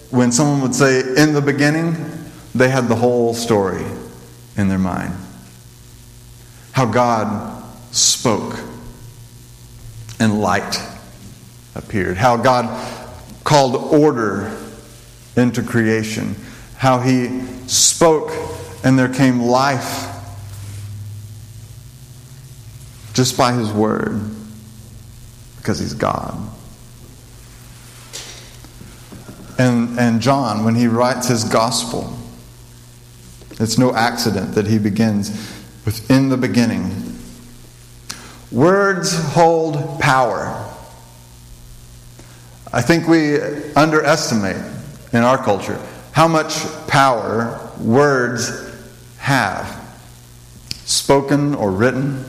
when 0.10 0.31
someone 0.31 0.62
would 0.62 0.74
say, 0.74 1.01
in 1.22 1.34
the 1.34 1.41
beginning, 1.41 1.95
they 2.55 2.69
had 2.69 2.88
the 2.88 2.95
whole 2.95 3.34
story 3.36 3.86
in 4.57 4.67
their 4.67 4.79
mind. 4.79 5.13
How 6.75 6.86
God 6.86 7.63
spoke 7.94 8.60
and 10.20 10.41
light 10.41 10.77
appeared. 11.74 12.17
How 12.17 12.36
God 12.36 12.65
called 13.46 13.77
order 13.77 14.53
into 15.38 15.63
creation. 15.63 16.36
How 16.75 17.00
He 17.00 17.39
spoke 17.67 18.29
and 18.84 19.00
there 19.00 19.08
came 19.08 19.39
life 19.39 20.05
just 23.13 23.38
by 23.38 23.53
His 23.53 23.72
word 23.72 24.20
because 25.55 25.79
He's 25.79 25.94
God. 25.94 26.38
And, 29.58 29.98
and 29.98 30.20
John, 30.22 30.65
when 30.65 30.75
he 30.75 30.88
writes 30.88 31.29
his 31.29 31.46
gospel, 31.46 32.20
it's 33.51 33.77
no 33.77 33.96
accident 33.96 34.55
that 34.55 34.67
he 34.67 34.77
begins 34.77 35.55
with 35.86 36.10
in 36.10 36.30
the 36.30 36.38
beginning. 36.38 36.92
Words 38.51 39.13
hold 39.34 40.00
power. 40.00 40.72
I 42.74 42.82
think 42.82 43.08
we 43.08 43.39
underestimate 43.75 44.58
in 45.13 45.24
our 45.24 45.38
culture 45.38 45.80
how 46.12 46.27
much 46.27 46.65
power 46.88 47.72
words 47.80 48.74
have, 49.18 49.82
spoken 50.70 51.56
or 51.56 51.72
written. 51.72 52.24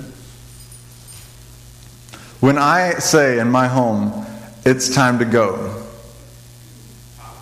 When 2.40 2.58
I 2.58 2.94
say 2.94 3.38
in 3.38 3.50
my 3.50 3.66
home, 3.66 4.26
it's 4.64 4.94
time 4.94 5.18
to 5.20 5.24
go, 5.24 5.84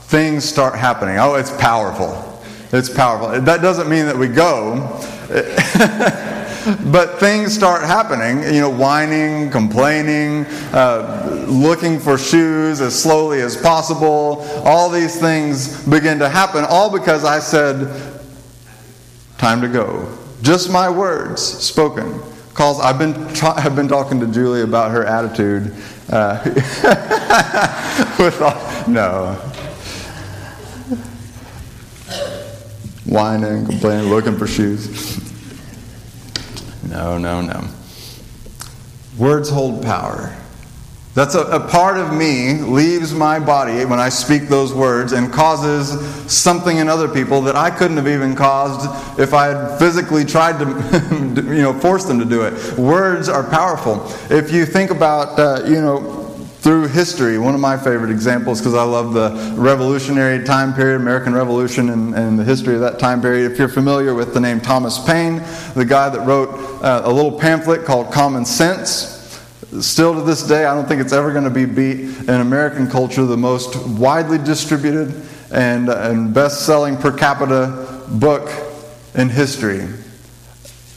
things 0.05 0.45
start 0.45 0.77
happening. 0.77 1.19
Oh, 1.19 1.35
it's 1.35 1.55
powerful. 1.57 2.43
It's 2.73 2.89
powerful. 2.89 3.41
That 3.41 3.63
doesn't 3.63 3.89
mean 3.89 4.07
that 4.07 4.17
we 4.17 4.29
go. 4.29 5.01
but 6.93 7.19
things 7.19 7.55
start 7.55 7.83
happening, 7.83 8.43
you 8.55 8.61
know, 8.61 8.71
whining, 8.71 9.51
complaining, 9.51 10.45
uh, 10.73 11.45
looking 11.49 11.99
for 11.99 12.19
shoes 12.19 12.81
as 12.81 13.01
slowly 13.01 13.41
as 13.41 13.57
possible. 13.57 14.47
All 14.65 14.91
these 14.91 15.19
things 15.19 15.83
begin 15.87 16.19
to 16.19 16.29
happen, 16.29 16.65
all 16.69 16.91
because 16.91 17.25
I 17.25 17.39
said, 17.39 18.21
time 19.39 19.61
to 19.63 19.69
go. 19.69 20.17
Just 20.43 20.71
my 20.71 20.91
words 20.91 21.43
spoken. 21.43 22.21
Calls. 22.53 22.81
I've 22.81 22.99
been 22.99 23.15
tra- 23.35 23.55
I've 23.57 23.75
been 23.75 23.89
talking 23.89 24.21
to 24.21 24.27
Julie 24.27 24.63
about 24.63 24.91
her 24.91 25.05
attitude. 25.05 25.75
Uh, 26.11 26.39
all, 28.41 28.89
no, 28.89 29.54
whining, 33.07 33.67
complaining, 33.67 34.11
looking 34.11 34.37
for 34.37 34.47
shoes. 34.47 35.21
No, 36.89 37.19
no, 37.19 37.41
no. 37.41 37.69
Words 39.19 39.51
hold 39.51 39.83
power. 39.83 40.37
That's 41.15 41.37
a, 41.37 41.43
a, 41.43 41.61
part 41.61 41.97
of 41.97 42.13
me 42.13 42.55
leaves 42.55 43.15
my 43.15 43.39
body 43.39 43.85
when 43.85 44.01
I 44.01 44.09
speak 44.09 44.49
those 44.49 44.75
words 44.75 45.13
and 45.13 45.33
causes 45.33 45.97
something 46.33 46.79
in 46.79 46.89
other 46.89 47.07
people 47.07 47.41
that 47.43 47.55
I 47.55 47.71
couldn't 47.71 47.97
have 47.99 48.09
even 48.09 48.35
caused 48.35 49.21
if 49.21 49.33
I 49.33 49.47
had 49.47 49.79
physically 49.79 50.25
tried 50.25 50.59
to, 50.59 50.67
you 51.47 51.63
know, 51.63 51.73
force 51.73 52.05
them 52.05 52.19
to 52.19 52.25
do 52.25 52.43
it. 52.43 52.77
Words 52.77 53.29
are 53.29 53.49
powerful. 53.49 54.05
If 54.29 54.51
you 54.51 54.67
think 54.67 54.91
about, 54.91 55.39
uh, 55.39 55.63
you 55.67 55.81
know, 55.81 56.24
through 56.65 56.89
history. 56.89 57.37
One 57.37 57.55
of 57.55 57.61
my 57.61 57.77
favorite 57.77 58.11
examples, 58.11 58.59
because 58.59 58.73
I 58.73 58.85
love 58.85 59.13
the 59.13 59.55
revolutionary 59.55 60.43
time 60.45 60.73
period, 60.73 60.99
American 60.99 61.35
Revolution, 61.35 61.91
and, 61.91 62.15
and, 62.15 62.39
the 62.39 62.45
history 62.45 62.75
of 62.75 62.81
that 62.81 62.99
time 62.99 63.21
period. 63.21 63.53
If 63.53 63.59
you're 63.59 63.69
familiar 63.69 64.15
with 64.15 64.33
the 64.33 64.41
name 64.41 64.63
Thomas 64.63 64.99
Paine, 64.99 65.43
the 65.75 65.85
guy 65.85 66.09
that 66.09 66.27
wrote 66.27 66.49
uh, 66.83 67.03
a 67.05 67.13
little 67.13 67.39
pamphlet 67.39 67.85
called 67.85 68.11
Common 68.11 68.47
Sense. 68.47 69.13
Still 69.83 70.15
to 70.15 70.23
this 70.23 70.43
day, 70.43 70.65
I 70.65 70.75
don't 70.75 70.89
think 70.89 71.03
it's 71.03 71.13
ever 71.13 71.33
going 71.33 71.45
to 71.45 71.51
be 71.51 71.67
beat 71.67 72.01
in 72.21 72.31
American 72.31 72.89
culture, 72.89 73.27
the 73.27 73.37
most 73.37 73.77
widely 73.87 74.39
distributed 74.39 75.15
and, 75.53 75.91
and 75.91 76.33
best 76.33 76.65
selling 76.65 76.97
per 76.97 77.15
capita 77.15 78.03
book 78.09 78.51
in 79.15 79.29
history. 79.29 79.87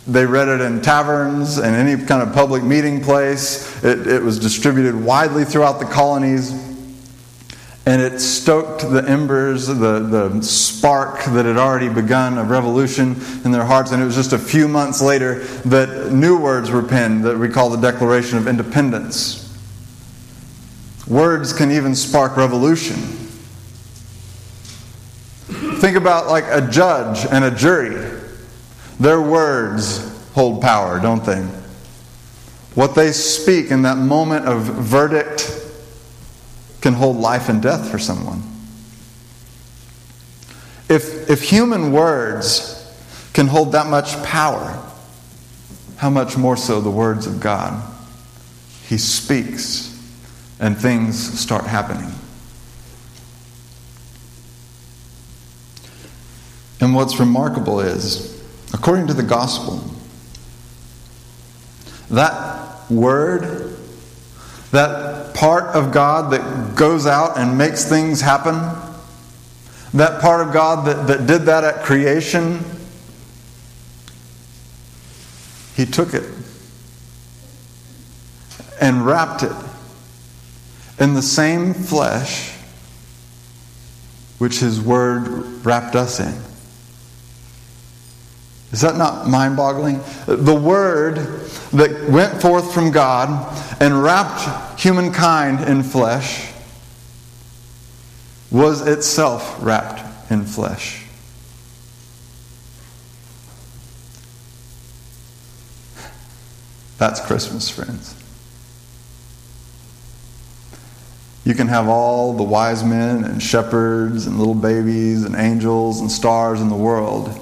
They 0.07 0.25
read 0.25 0.47
it 0.47 0.61
in 0.61 0.81
taverns 0.81 1.57
and 1.57 1.75
any 1.75 2.01
kind 2.05 2.21
of 2.21 2.33
public 2.33 2.63
meeting 2.63 3.03
place. 3.03 3.83
It, 3.83 4.07
it 4.07 4.23
was 4.23 4.39
distributed 4.39 4.95
widely 4.95 5.43
throughout 5.43 5.79
the 5.79 5.85
colonies. 5.85 6.51
And 7.85 8.01
it 8.01 8.19
stoked 8.19 8.81
the 8.81 9.03
embers, 9.07 9.67
the, 9.67 9.99
the 9.99 10.41
spark 10.41 11.23
that 11.25 11.45
had 11.45 11.57
already 11.57 11.89
begun 11.89 12.37
a 12.37 12.43
revolution 12.43 13.15
in 13.45 13.51
their 13.51 13.65
hearts. 13.65 13.91
And 13.91 14.01
it 14.01 14.05
was 14.05 14.15
just 14.15 14.33
a 14.33 14.37
few 14.37 14.67
months 14.67 15.01
later 15.01 15.39
that 15.65 16.11
new 16.11 16.37
words 16.37 16.69
were 16.71 16.83
penned 16.83 17.23
that 17.25 17.37
we 17.37 17.49
call 17.49 17.69
the 17.69 17.77
Declaration 17.77 18.37
of 18.37 18.47
Independence. 18.47 19.43
Words 21.07 21.53
can 21.53 21.71
even 21.71 21.95
spark 21.95 22.35
revolution. 22.35 22.95
Think 25.79 25.95
about 25.95 26.27
like 26.27 26.43
a 26.49 26.67
judge 26.69 27.25
and 27.31 27.45
a 27.45 27.51
jury. 27.51 28.16
Their 28.99 29.21
words 29.21 30.31
hold 30.33 30.61
power, 30.61 30.99
don't 30.99 31.23
they? 31.23 31.41
What 32.75 32.95
they 32.95 33.11
speak 33.11 33.71
in 33.71 33.83
that 33.83 33.97
moment 33.97 34.45
of 34.45 34.61
verdict 34.61 35.51
can 36.81 36.93
hold 36.93 37.17
life 37.17 37.49
and 37.49 37.61
death 37.61 37.89
for 37.89 37.97
someone. 37.97 38.43
If, 40.89 41.29
if 41.29 41.41
human 41.41 41.91
words 41.91 42.73
can 43.33 43.47
hold 43.47 43.71
that 43.73 43.87
much 43.87 44.21
power, 44.23 44.83
how 45.97 46.09
much 46.09 46.37
more 46.37 46.55
so 46.55 46.79
the 46.79 46.91
words 46.91 47.25
of 47.25 47.39
God? 47.39 47.83
He 48.87 48.97
speaks, 48.97 49.99
and 50.59 50.77
things 50.77 51.39
start 51.39 51.65
happening. 51.65 52.11
And 56.79 56.93
what's 56.93 57.19
remarkable 57.19 57.79
is, 57.79 58.36
according 58.73 59.07
to 59.07 59.13
the 59.13 59.23
gospel, 59.23 59.83
that 62.09 62.89
word, 62.89 63.75
that 64.71 65.33
part 65.33 65.75
of 65.75 65.91
God 65.91 66.31
that 66.31 66.75
goes 66.75 67.05
out 67.05 67.37
and 67.37 67.57
makes 67.57 67.87
things 67.87 68.21
happen, 68.21 68.55
that 69.93 70.21
part 70.21 70.45
of 70.45 70.53
God 70.53 70.85
that, 70.87 71.07
that 71.07 71.27
did 71.27 71.43
that 71.43 71.63
at 71.63 71.83
creation, 71.83 72.63
He 75.75 75.85
took 75.85 76.13
it 76.13 76.29
and 78.81 79.05
wrapped 79.05 79.43
it 79.43 79.55
in 80.99 81.13
the 81.13 81.21
same 81.21 81.73
flesh 81.73 82.53
which 84.37 84.59
His 84.59 84.79
Word 84.79 85.65
wrapped 85.65 85.95
us 85.95 86.19
in. 86.19 86.41
Is 88.71 88.81
that 88.81 88.97
not 88.97 89.27
mind 89.27 89.55
boggling? 89.55 90.01
The 90.25 90.55
Word 90.55 91.15
that 91.71 92.09
went 92.09 92.41
forth 92.41 92.73
from 92.73 92.91
God 92.91 93.55
and 93.81 94.03
wrapped 94.03 94.79
humankind 94.79 95.61
in 95.61 95.83
flesh 95.83 96.51
was 98.51 98.85
itself 98.85 99.57
wrapped 99.61 100.31
in 100.31 100.45
flesh. 100.45 101.03
That's 106.97 107.21
Christmas, 107.25 107.69
friends. 107.69 108.15
You 111.45 111.53
can 111.53 111.67
have 111.67 111.87
all 111.87 112.33
the 112.33 112.43
wise 112.43 112.83
men 112.83 113.23
and 113.23 113.41
shepherds 113.41 114.27
and 114.27 114.37
little 114.37 114.55
babies 114.55 115.23
and 115.23 115.35
angels 115.35 116.01
and 116.01 116.11
stars 116.11 116.59
in 116.59 116.67
the 116.67 116.75
world. 116.75 117.39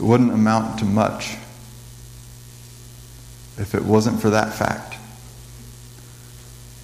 It 0.00 0.04
wouldn't 0.04 0.32
amount 0.32 0.78
to 0.78 0.86
much 0.86 1.36
if 3.58 3.74
it 3.74 3.84
wasn't 3.84 4.18
for 4.18 4.30
that 4.30 4.54
fact 4.54 4.96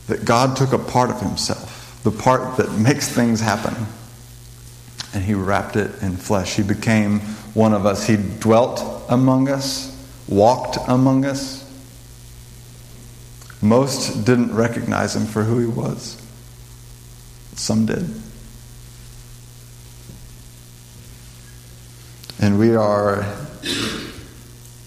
that 0.07 0.27
God 0.27 0.55
took 0.55 0.75
a 0.75 0.79
part 0.79 1.09
of 1.09 1.23
Himself, 1.23 1.99
the 2.03 2.11
part 2.11 2.59
that 2.59 2.71
makes 2.73 3.09
things 3.09 3.41
happen, 3.41 3.87
and 5.15 5.25
He 5.25 5.33
wrapped 5.33 5.77
it 5.77 6.03
in 6.03 6.19
flesh. 6.19 6.57
He 6.57 6.63
became 6.63 7.21
one 7.55 7.73
of 7.73 7.87
us. 7.87 8.07
He 8.07 8.19
dwelt 8.19 9.07
among 9.09 9.49
us, 9.49 9.97
walked 10.29 10.77
among 10.87 11.25
us. 11.25 11.65
Most 13.63 14.27
didn't 14.27 14.55
recognize 14.55 15.17
Him 15.17 15.25
for 15.25 15.43
who 15.43 15.59
He 15.59 15.67
was, 15.67 16.21
some 17.55 17.87
did. 17.87 18.26
And 22.39 22.59
we 22.59 22.77
are 22.77 23.25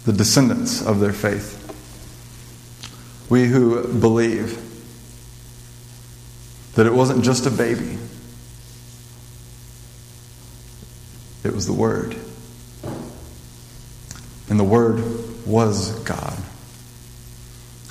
the 0.06 0.14
descendants 0.14 0.86
of 0.86 1.00
their 1.00 1.14
faith. 1.14 1.56
We 3.30 3.46
who 3.46 3.88
believe 4.00 4.66
that 6.76 6.86
it 6.86 6.94
wasn't 6.94 7.24
just 7.24 7.46
a 7.46 7.52
baby, 7.52 7.98
it 11.44 11.54
was 11.54 11.66
the 11.66 11.74
Word. 11.74 12.16
And 14.50 14.60
the 14.60 14.64
Word 14.64 15.04
was 15.46 15.92
God. 16.04 16.38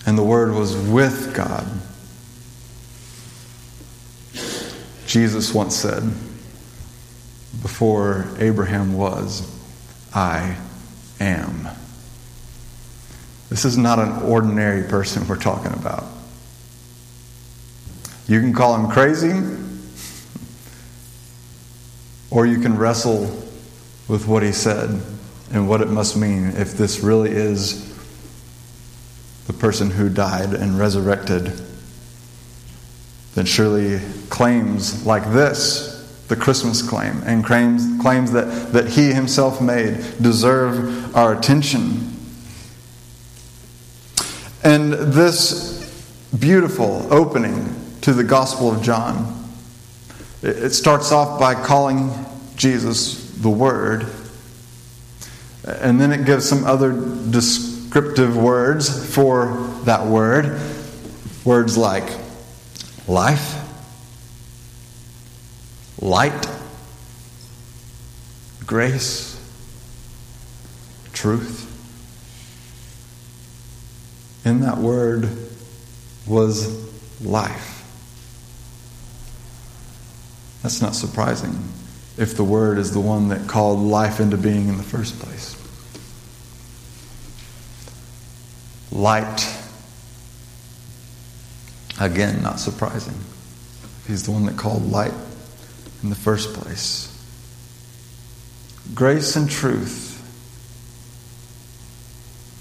And 0.06 0.18
the 0.18 0.24
Word 0.24 0.52
was 0.52 0.76
with 0.76 1.34
God. 1.34 1.66
Jesus 5.06 5.54
once 5.54 5.76
said, 5.76 6.12
Before 7.62 8.28
Abraham 8.38 8.96
was, 8.96 9.50
I 10.14 10.56
am. 11.18 11.68
This 13.48 13.64
is 13.64 13.78
not 13.78 13.98
an 13.98 14.22
ordinary 14.22 14.82
person 14.88 15.26
we're 15.26 15.36
talking 15.36 15.72
about. 15.72 16.04
You 18.26 18.40
can 18.40 18.52
call 18.52 18.76
him 18.76 18.90
crazy, 18.90 19.32
or 22.30 22.46
you 22.46 22.60
can 22.60 22.76
wrestle 22.76 23.22
with 24.06 24.26
what 24.26 24.42
he 24.42 24.52
said 24.52 25.00
and 25.50 25.68
what 25.68 25.80
it 25.80 25.88
must 25.88 26.16
mean 26.16 26.48
if 26.56 26.74
this 26.74 27.00
really 27.00 27.30
is 27.30 27.86
the 29.46 29.54
person 29.54 29.90
who 29.90 30.10
died 30.10 30.52
and 30.52 30.78
resurrected. 30.78 31.58
Then 33.34 33.46
surely 33.46 33.98
claims 34.28 35.06
like 35.06 35.24
this, 35.32 35.97
the 36.28 36.36
Christmas 36.36 36.82
claim, 36.82 37.22
and 37.24 37.44
claims, 37.44 38.00
claims 38.00 38.32
that, 38.32 38.72
that 38.72 38.88
he 38.88 39.12
himself 39.12 39.60
made, 39.60 39.96
deserve 40.20 41.16
our 41.16 41.36
attention. 41.36 42.14
And 44.62 44.92
this 44.92 45.78
beautiful 46.38 47.12
opening 47.12 47.74
to 48.02 48.12
the 48.12 48.24
Gospel 48.24 48.70
of 48.72 48.82
John, 48.82 49.34
it 50.42 50.70
starts 50.70 51.10
off 51.12 51.40
by 51.40 51.54
calling 51.54 52.10
Jesus 52.56 53.30
the 53.36 53.50
Word, 53.50 54.06
and 55.64 56.00
then 56.00 56.12
it 56.12 56.26
gives 56.26 56.48
some 56.48 56.64
other 56.64 56.92
descriptive 57.30 58.36
words 58.36 59.14
for 59.14 59.68
that 59.84 60.06
word. 60.06 60.60
Words 61.44 61.78
like 61.78 62.10
life, 63.06 63.57
light, 66.00 66.48
grace, 68.66 69.34
truth. 71.12 71.64
In 74.44 74.60
that 74.60 74.78
word 74.78 75.28
was 76.26 76.68
life. 77.20 77.74
That's 80.62 80.80
not 80.80 80.94
surprising 80.94 81.56
if 82.16 82.36
the 82.36 82.44
Word 82.44 82.78
is 82.78 82.92
the 82.92 83.00
one 83.00 83.28
that 83.28 83.48
called 83.48 83.78
life 83.78 84.20
into 84.20 84.36
being 84.36 84.68
in 84.68 84.76
the 84.76 84.82
first 84.82 85.18
place. 85.20 85.54
Light. 88.90 89.54
Again, 92.00 92.42
not 92.42 92.58
surprising. 92.58 93.14
He's 94.06 94.24
the 94.24 94.32
one 94.32 94.46
that 94.46 94.56
called 94.56 94.90
light 94.90 95.12
in 96.02 96.10
the 96.10 96.16
first 96.16 96.54
place. 96.54 97.14
Grace 98.94 99.36
and 99.36 99.50
truth. 99.50 100.14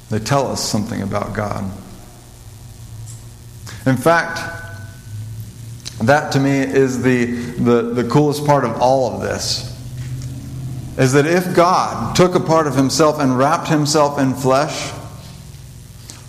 They 0.09 0.19
tell 0.19 0.47
us 0.47 0.63
something 0.63 1.01
about 1.01 1.35
God. 1.35 1.69
In 3.85 3.97
fact, 3.97 4.39
that 6.01 6.31
to 6.33 6.39
me 6.39 6.59
is 6.59 7.01
the, 7.01 7.25
the, 7.25 7.81
the 8.01 8.09
coolest 8.09 8.45
part 8.45 8.63
of 8.63 8.81
all 8.81 9.13
of 9.13 9.21
this. 9.21 9.73
Is 10.97 11.13
that 11.13 11.25
if 11.25 11.55
God 11.55 12.15
took 12.15 12.35
a 12.35 12.39
part 12.39 12.67
of 12.67 12.75
himself 12.75 13.19
and 13.19 13.37
wrapped 13.37 13.67
himself 13.67 14.19
in 14.19 14.33
flesh, 14.33 14.91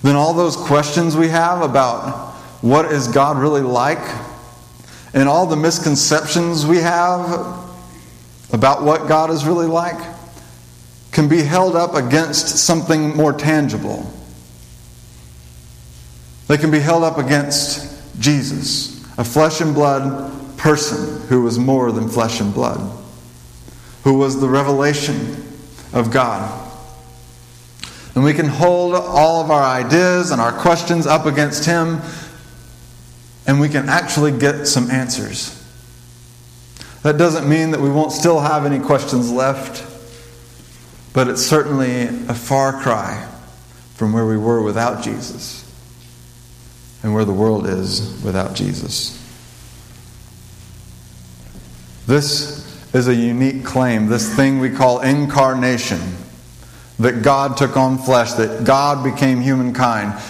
then 0.03 0.15
all 0.15 0.35
those 0.35 0.57
questions 0.57 1.17
we 1.17 1.29
have 1.29 1.63
about 1.63 2.35
what 2.61 2.87
is 2.87 3.09
God 3.09 3.39
really 3.39 3.63
like, 3.63 3.99
and 5.19 5.29
all 5.29 5.47
the 5.47 5.57
misconceptions 5.57 6.65
we 6.65 6.77
have 6.77 7.29
about 8.53 8.85
what 8.85 9.09
God 9.09 9.31
is 9.31 9.45
really 9.45 9.67
like, 9.67 10.01
can 11.11 11.29
be 11.29 11.43
held 11.43 11.75
up 11.75 11.95
against 11.95 12.59
something 12.65 13.17
more 13.17 13.33
tangible. 13.33 14.09
They 16.47 16.57
can 16.57 16.71
be 16.71 16.79
held 16.79 17.03
up 17.03 17.19
against 17.19 18.21
Jesus 18.21 18.97
a 19.19 19.25
flesh 19.25 19.61
and 19.61 19.75
blood 19.75 20.57
person 20.57 21.27
who 21.27 21.43
was 21.43 21.59
more 21.59 21.91
than 21.91 22.09
flesh 22.09 22.41
and 22.41 22.55
blood, 22.55 22.79
who 24.05 24.15
was 24.15 24.41
the 24.41 24.49
revelation 24.49 25.45
of 25.93 26.13
God. 26.13 26.67
And 28.15 28.23
we 28.23 28.35
can 28.35 28.47
hold 28.47 28.95
all 28.95 29.43
of 29.43 29.51
our 29.51 29.63
ideas 29.63 30.31
and 30.31 30.41
our 30.41 30.53
questions 30.53 31.09
up 31.09 31.27
against 31.27 31.65
Him, 31.65 32.01
and 33.49 33.59
we 33.59 33.69
can 33.69 33.89
actually 33.89 34.31
get 34.31 34.67
some 34.67 34.91
answers. 34.91 35.55
That 37.03 37.17
doesn't 37.19 37.49
mean 37.49 37.73
that 37.73 37.81
we 37.81 37.91
won't 37.91 38.13
still 38.13 38.39
have 38.39 38.65
any 38.67 38.79
questions 38.79 39.33
left, 39.33 39.85
but 41.15 41.27
it's 41.29 41.45
certainly 41.45 42.03
a 42.03 42.35
far 42.35 42.81
cry 42.81 43.27
from 43.95 44.13
where 44.13 44.27
we 44.27 44.37
were 44.37 44.63
without 44.63 45.03
Jesus 45.03 45.65
and 47.03 47.15
where 47.15 47.25
the 47.25 47.33
world 47.33 47.67
is 47.67 48.23
without 48.23 48.55
Jesus. 48.55 49.15
This 52.07 52.95
is 52.95 53.09
a 53.09 53.15
unique 53.15 53.65
claim, 53.65 54.07
this 54.07 54.35
thing 54.35 54.61
we 54.61 54.71
call 54.71 55.01
incarnation. 55.01 56.01
that 56.99 57.23
God 57.23 57.57
took 57.57 57.77
on 57.77 57.99
flesh, 57.99 58.33
that 58.33 58.65
God 58.65 59.05
became 59.05 59.41
humankind. 59.41 60.21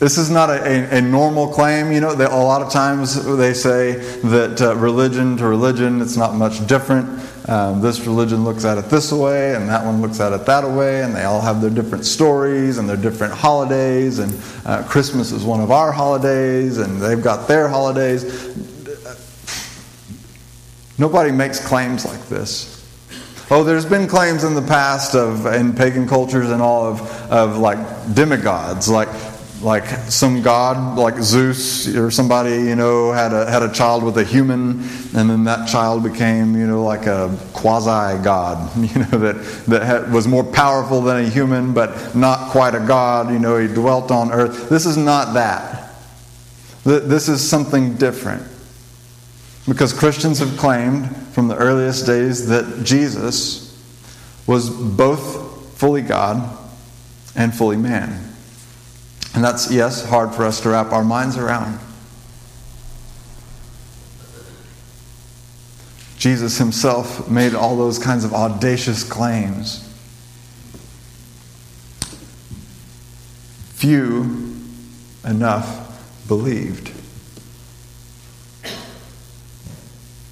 This 0.00 0.18
is 0.18 0.28
not 0.28 0.50
a, 0.50 0.60
a, 0.94 0.98
a 0.98 1.00
normal 1.00 1.48
claim. 1.48 1.92
You 1.92 2.00
know, 2.00 2.14
they, 2.14 2.24
a 2.24 2.28
lot 2.28 2.62
of 2.62 2.72
times 2.72 3.24
they 3.36 3.54
say 3.54 3.92
that 4.22 4.60
uh, 4.60 4.74
religion 4.76 5.36
to 5.36 5.46
religion, 5.46 6.02
it's 6.02 6.16
not 6.16 6.34
much 6.34 6.66
different. 6.66 7.20
Um, 7.48 7.80
this 7.80 8.00
religion 8.00 8.42
looks 8.42 8.64
at 8.64 8.76
it 8.78 8.86
this 8.86 9.12
way, 9.12 9.54
and 9.54 9.68
that 9.68 9.84
one 9.84 10.00
looks 10.00 10.18
at 10.18 10.32
it 10.32 10.46
that 10.46 10.68
way, 10.68 11.02
and 11.02 11.14
they 11.14 11.24
all 11.24 11.40
have 11.40 11.60
their 11.60 11.70
different 11.70 12.06
stories 12.06 12.78
and 12.78 12.88
their 12.88 12.96
different 12.96 13.34
holidays. 13.34 14.18
And 14.18 14.34
uh, 14.64 14.82
Christmas 14.84 15.30
is 15.30 15.44
one 15.44 15.60
of 15.60 15.70
our 15.70 15.92
holidays, 15.92 16.78
and 16.78 17.00
they've 17.00 17.22
got 17.22 17.46
their 17.46 17.68
holidays. 17.68 18.24
Nobody 20.98 21.32
makes 21.32 21.64
claims 21.64 22.04
like 22.04 22.26
this. 22.28 22.70
Oh, 23.50 23.62
there's 23.62 23.84
been 23.84 24.08
claims 24.08 24.42
in 24.42 24.54
the 24.54 24.62
past 24.62 25.14
of 25.14 25.44
in 25.46 25.74
pagan 25.74 26.08
cultures 26.08 26.50
and 26.50 26.62
all 26.62 26.86
of, 26.86 27.00
of 27.30 27.58
like 27.58 27.78
demigods, 28.14 28.88
like 28.88 29.08
like 29.64 29.86
some 30.10 30.42
god 30.42 30.98
like 30.98 31.16
Zeus 31.16 31.88
or 31.96 32.10
somebody 32.10 32.50
you 32.50 32.76
know 32.76 33.12
had 33.12 33.32
a 33.32 33.50
had 33.50 33.62
a 33.62 33.72
child 33.72 34.04
with 34.04 34.18
a 34.18 34.24
human 34.24 34.82
and 35.16 35.30
then 35.30 35.44
that 35.44 35.68
child 35.68 36.02
became 36.02 36.54
you 36.54 36.66
know 36.66 36.84
like 36.84 37.06
a 37.06 37.34
quasi 37.54 38.22
god 38.22 38.76
you 38.94 39.00
know 39.00 39.18
that 39.18 39.42
that 39.66 39.82
had, 39.82 40.12
was 40.12 40.28
more 40.28 40.44
powerful 40.44 41.00
than 41.00 41.24
a 41.24 41.28
human 41.28 41.72
but 41.72 42.14
not 42.14 42.50
quite 42.50 42.74
a 42.74 42.80
god 42.80 43.32
you 43.32 43.38
know 43.38 43.56
he 43.56 43.72
dwelt 43.72 44.10
on 44.10 44.32
earth. 44.32 44.68
This 44.68 44.86
is 44.86 44.96
not 44.96 45.34
that. 45.34 45.94
This 46.84 47.28
is 47.28 47.46
something 47.46 47.94
different. 47.94 48.42
Because 49.66 49.92
Christians 49.92 50.38
have 50.40 50.56
claimed 50.58 51.14
from 51.32 51.48
the 51.48 51.56
earliest 51.56 52.04
days 52.04 52.48
that 52.48 52.84
Jesus 52.84 53.74
was 54.46 54.68
both 54.68 55.78
fully 55.78 56.02
God 56.02 56.58
and 57.34 57.54
fully 57.54 57.78
man 57.78 58.33
and 59.34 59.42
that's, 59.42 59.70
yes, 59.70 60.04
hard 60.04 60.32
for 60.32 60.44
us 60.44 60.60
to 60.60 60.70
wrap 60.70 60.92
our 60.92 61.04
minds 61.04 61.36
around. 61.36 61.80
Jesus 66.16 66.56
himself 66.56 67.28
made 67.28 67.54
all 67.54 67.76
those 67.76 67.98
kinds 67.98 68.24
of 68.24 68.32
audacious 68.32 69.04
claims. 69.04 69.86
Few 73.74 74.54
enough 75.24 76.26
believed. 76.28 76.88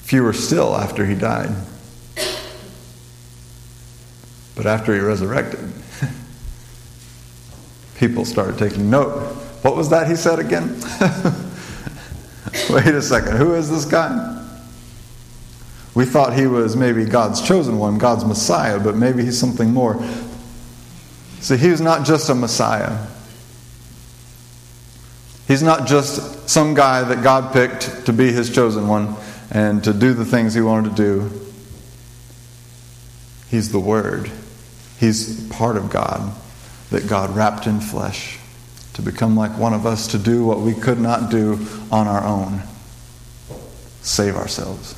Fewer 0.02 0.32
still 0.32 0.76
after 0.76 1.04
he 1.04 1.14
died. 1.14 1.50
But 4.54 4.66
after 4.66 4.94
he 4.94 5.00
resurrected, 5.00 5.72
people 8.02 8.24
started 8.24 8.58
taking 8.58 8.90
note. 8.90 9.12
What 9.62 9.76
was 9.76 9.90
that 9.90 10.08
he 10.08 10.16
said 10.16 10.40
again? 10.40 10.70
Wait 12.68 12.92
a 12.92 13.00
second, 13.00 13.36
who 13.36 13.54
is 13.54 13.70
this 13.70 13.84
guy? 13.84 14.44
We 15.94 16.04
thought 16.04 16.34
he 16.34 16.48
was 16.48 16.74
maybe 16.74 17.04
God's 17.04 17.40
chosen 17.40 17.78
one, 17.78 17.98
God's 17.98 18.24
Messiah, 18.24 18.80
but 18.80 18.96
maybe 18.96 19.24
he's 19.24 19.38
something 19.38 19.72
more. 19.72 20.04
See, 21.38 21.56
he's 21.56 21.80
not 21.80 22.04
just 22.04 22.28
a 22.28 22.34
Messiah. 22.34 23.06
He's 25.46 25.62
not 25.62 25.86
just 25.86 26.50
some 26.50 26.74
guy 26.74 27.04
that 27.04 27.22
God 27.22 27.52
picked 27.52 28.06
to 28.06 28.12
be 28.12 28.32
his 28.32 28.52
chosen 28.52 28.88
one 28.88 29.14
and 29.52 29.84
to 29.84 29.92
do 29.92 30.12
the 30.12 30.24
things 30.24 30.54
he 30.54 30.60
wanted 30.60 30.96
to 30.96 30.96
do. 30.96 31.30
He's 33.48 33.70
the 33.70 33.78
Word, 33.78 34.28
he's 34.98 35.46
part 35.50 35.76
of 35.76 35.88
God 35.88 36.34
that 36.92 37.08
God 37.08 37.34
wrapped 37.34 37.66
in 37.66 37.80
flesh 37.80 38.38
to 38.92 39.00
become 39.00 39.34
like 39.34 39.56
one 39.58 39.72
of 39.72 39.86
us, 39.86 40.06
to 40.08 40.18
do 40.18 40.44
what 40.44 40.60
we 40.60 40.74
could 40.74 41.00
not 41.00 41.30
do 41.30 41.58
on 41.90 42.06
our 42.06 42.22
own 42.22 42.62
save 44.02 44.36
ourselves. 44.36 44.94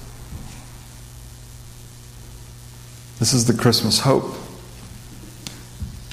This 3.20 3.32
is 3.32 3.46
the 3.46 3.54
Christmas 3.54 4.00
hope. 4.00 4.34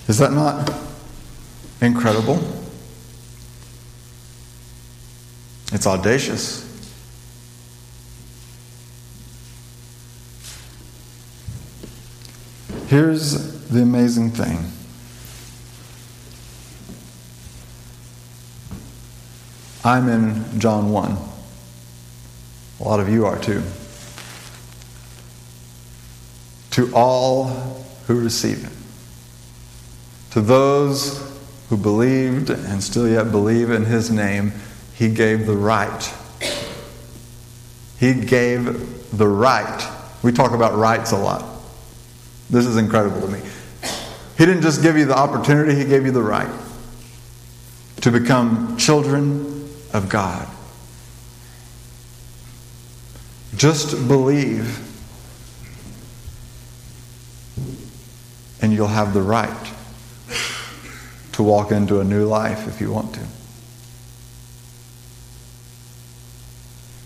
Is 0.07 0.19
that 0.19 0.33
not 0.33 0.71
incredible? 1.81 2.39
It's 5.73 5.87
audacious. 5.87 6.67
Here's 12.87 13.67
the 13.69 13.81
amazing 13.81 14.29
thing 14.31 14.71
I'm 19.83 20.07
in 20.09 20.59
John 20.59 20.91
1. 20.91 21.17
A 22.79 22.83
lot 22.83 22.99
of 22.99 23.09
you 23.09 23.25
are 23.25 23.39
too. 23.39 23.63
To 26.71 26.93
all 26.93 27.47
who 28.07 28.19
receive 28.19 28.63
it, 28.63 28.71
to 30.33 30.41
those 30.41 31.19
who 31.69 31.77
believed 31.77 32.49
and 32.49 32.83
still 32.83 33.07
yet 33.07 33.31
believe 33.31 33.71
in 33.71 33.85
his 33.85 34.11
name, 34.11 34.53
he 34.93 35.09
gave 35.09 35.47
the 35.47 35.55
right. 35.55 36.13
He 37.99 38.13
gave 38.13 39.17
the 39.17 39.27
right. 39.27 39.87
We 40.21 40.31
talk 40.31 40.51
about 40.51 40.75
rights 40.75 41.11
a 41.11 41.17
lot. 41.17 41.43
This 42.49 42.65
is 42.65 42.77
incredible 42.77 43.21
to 43.21 43.27
me. 43.27 43.39
He 44.37 44.45
didn't 44.45 44.61
just 44.61 44.81
give 44.81 44.97
you 44.97 45.05
the 45.05 45.17
opportunity, 45.17 45.75
he 45.75 45.85
gave 45.85 46.05
you 46.05 46.11
the 46.11 46.21
right 46.21 46.49
to 48.01 48.11
become 48.11 48.77
children 48.77 49.60
of 49.93 50.09
God. 50.09 50.47
Just 53.55 54.07
believe, 54.07 54.79
and 58.61 58.73
you'll 58.73 58.87
have 58.87 59.13
the 59.13 59.21
right 59.21 59.73
to 61.33 61.43
walk 61.43 61.71
into 61.71 61.99
a 61.99 62.03
new 62.03 62.25
life 62.25 62.67
if 62.67 62.79
you 62.79 62.91
want 62.91 63.13
to. 63.13 63.21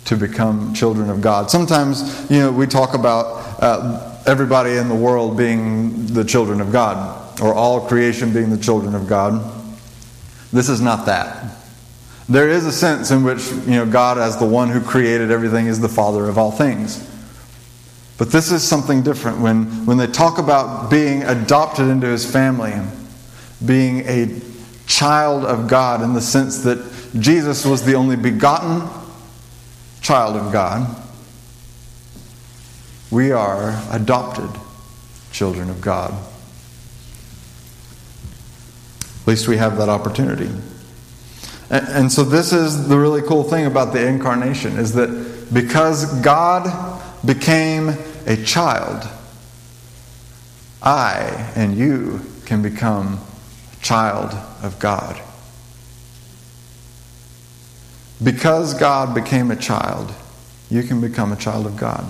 To 0.06 0.16
become 0.16 0.74
children 0.76 1.10
of 1.10 1.22
God. 1.22 1.50
Sometimes, 1.50 2.30
you 2.30 2.40
know, 2.40 2.52
we 2.52 2.68
talk 2.68 2.94
about 2.94 3.62
uh, 3.62 4.20
everybody 4.28 4.76
in 4.76 4.88
the 4.88 4.96
world 4.96 5.36
being 5.36 6.06
the 6.08 6.24
children 6.24 6.62
of 6.62 6.72
God, 6.72 7.42
or 7.42 7.56
all 7.56 7.88
creation 7.88 8.32
being 8.32 8.52
the 8.52 8.58
children 8.58 8.94
of 8.94 9.08
God. 9.08 9.52
This 10.54 10.70
is 10.70 10.80
not 10.80 11.08
that. 11.08 11.65
There 12.28 12.50
is 12.50 12.66
a 12.66 12.72
sense 12.72 13.12
in 13.12 13.24
which 13.24 13.48
you 13.52 13.76
know, 13.76 13.86
God, 13.86 14.18
as 14.18 14.38
the 14.38 14.46
one 14.46 14.70
who 14.70 14.82
created 14.82 15.30
everything, 15.32 15.68
is 15.68 15.80
the 15.80 15.90
Father 15.90 16.28
of 16.28 16.38
all 16.38 16.52
things. 16.52 17.08
But 18.18 18.32
this 18.32 18.52
is 18.52 18.64
something 18.64 19.04
different. 19.04 19.40
When, 19.40 19.86
when 19.86 19.98
they 19.98 20.08
talk 20.08 20.38
about 20.38 20.90
being 20.90 21.24
adopted 21.24 21.88
into 21.88 22.08
his 22.08 22.30
family, 22.30 22.74
being 23.64 24.00
a 24.08 24.42
child 24.88 25.44
of 25.46 25.68
God, 25.68 26.02
in 26.02 26.14
the 26.14 26.22
sense 26.22 26.64
that 26.64 26.80
Jesus 27.20 27.66
was 27.66 27.84
the 27.84 27.96
only 27.96 28.16
begotten 28.16 28.88
child 30.02 30.36
of 30.36 30.52
God, 30.52 30.96
we 33.12 33.32
are 33.32 33.82
adopted 33.92 34.50
children 35.32 35.70
of 35.70 35.82
God. 35.82 36.14
At 39.22 39.28
least 39.28 39.48
we 39.48 39.58
have 39.58 39.78
that 39.78 39.90
opportunity. 39.90 40.50
And, 41.70 41.88
and 41.88 42.12
so 42.12 42.24
this 42.24 42.54
is 42.54 42.88
the 42.88 42.98
really 42.98 43.22
cool 43.22 43.44
thing 43.44 43.66
about 43.66 43.94
the 43.94 44.06
incarnation 44.06 44.78
is 44.78 44.94
that 44.94 45.54
because 45.54 46.22
God 46.22 47.02
became 47.26 47.90
a 48.26 48.38
child, 48.44 49.08
I 50.82 51.52
and 51.56 51.76
you 51.76 52.22
can 52.46 52.62
become 52.62 53.20
a 53.74 53.84
child 53.84 54.34
of 54.64 54.78
God. 54.80 55.22
Because 58.24 58.74
God 58.74 59.14
became 59.14 59.52
a 59.52 59.56
child, 59.56 60.14
you 60.70 60.84
can 60.84 61.02
become 61.02 61.32
a 61.34 61.36
child 61.36 61.66
of 61.66 61.76
God. 61.76 62.06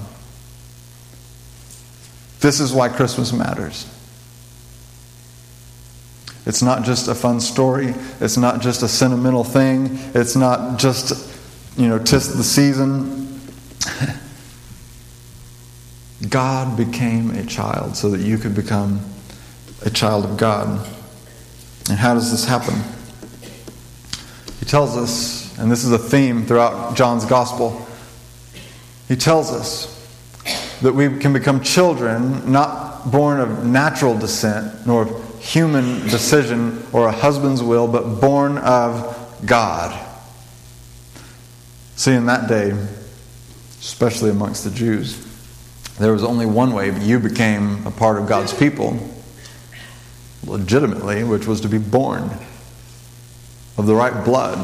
This 2.42 2.60
is 2.60 2.74
why 2.74 2.90
Christmas 2.90 3.34
matters. 3.34 3.88
It's 6.46 6.62
not 6.62 6.84
just 6.84 7.08
a 7.08 7.16
fun 7.16 7.40
story. 7.40 7.96
It's 8.20 8.38
not 8.38 8.62
just 8.62 8.84
a 8.84 8.88
sentimental 8.88 9.44
thing. 9.44 9.98
It's 10.14 10.36
not 10.36 10.78
just, 10.78 11.34
you 11.78 11.88
know, 11.88 11.98
tis 11.98 12.36
the 12.36 12.44
season. 12.44 13.42
God 16.30 16.78
became 16.78 17.32
a 17.32 17.46
child 17.46 17.98
so 17.98 18.10
that 18.12 18.22
you 18.22 18.38
could 18.38 18.56
become 18.56 19.02
a 19.84 19.90
child 19.90 20.26
of 20.26 20.38
God. 20.38 20.88
And 21.90 21.98
how 21.98 22.14
does 22.14 22.32
this 22.32 22.46
happen? 22.46 22.76
He 24.60 24.66
tells 24.66 24.98
us, 24.98 25.58
and 25.58 25.72
this 25.72 25.84
is 25.84 25.92
a 25.92 26.00
theme 26.00 26.46
throughout 26.46 26.96
John's 26.96 27.26
gospel, 27.26 27.88
he 29.08 29.16
tells 29.16 29.52
us 29.52 29.92
that 30.82 30.94
we 30.94 31.18
can 31.20 31.34
become 31.34 31.62
children 31.62 32.52
not 32.52 33.12
born 33.12 33.40
of 33.40 33.66
natural 33.66 34.18
descent, 34.18 34.88
nor 34.88 35.04
of 35.04 35.25
human 35.46 36.00
decision 36.08 36.84
or 36.92 37.08
a 37.08 37.12
husband's 37.12 37.62
will, 37.62 37.88
but 37.88 38.20
born 38.20 38.58
of 38.58 39.42
God. 39.46 39.94
See, 41.96 42.14
in 42.14 42.26
that 42.26 42.50
day, 42.50 42.72
especially 43.80 44.32
amongst 44.32 44.64
the 44.64 44.72
Jews, 44.72 45.24
there 46.00 46.12
was 46.12 46.24
only 46.24 46.48
one 46.48 46.74
way 46.74 47.00
you 47.00 47.20
became 47.20 47.86
a 47.86 47.92
part 47.92 48.18
of 48.18 48.28
God's 48.28 48.54
people 48.54 48.98
legitimately, 50.44 51.24
which 51.24 51.46
was 51.46 51.62
to 51.62 51.70
be 51.70 51.78
born 51.78 52.24
of 53.78 53.86
the 53.86 53.96
right 53.96 54.26
blood, 54.26 54.58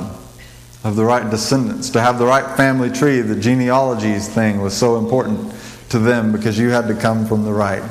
of 0.83 0.95
the 0.95 1.05
right 1.05 1.29
descendants, 1.29 1.91
to 1.91 2.01
have 2.01 2.17
the 2.17 2.25
right 2.25 2.57
family 2.57 2.89
tree. 2.89 3.21
The 3.21 3.39
genealogies 3.39 4.27
thing 4.27 4.61
was 4.61 4.75
so 4.75 4.97
important 4.97 5.53
to 5.89 5.99
them 5.99 6.31
because 6.31 6.57
you 6.57 6.69
had 6.69 6.87
to 6.87 6.95
come 6.95 7.27
from 7.27 7.43
the 7.43 7.53
right 7.53 7.83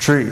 tree. 0.00 0.30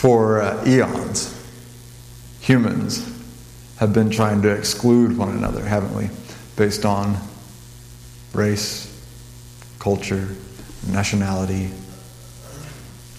For 0.00 0.40
uh, 0.40 0.64
eons, 0.66 1.38
humans 2.40 3.06
have 3.76 3.92
been 3.92 4.08
trying 4.08 4.40
to 4.40 4.48
exclude 4.48 5.18
one 5.18 5.28
another, 5.28 5.62
haven't 5.62 5.94
we? 5.94 6.08
Based 6.56 6.86
on 6.86 7.18
race, 8.32 8.98
culture, 9.78 10.26
nationality, 10.90 11.70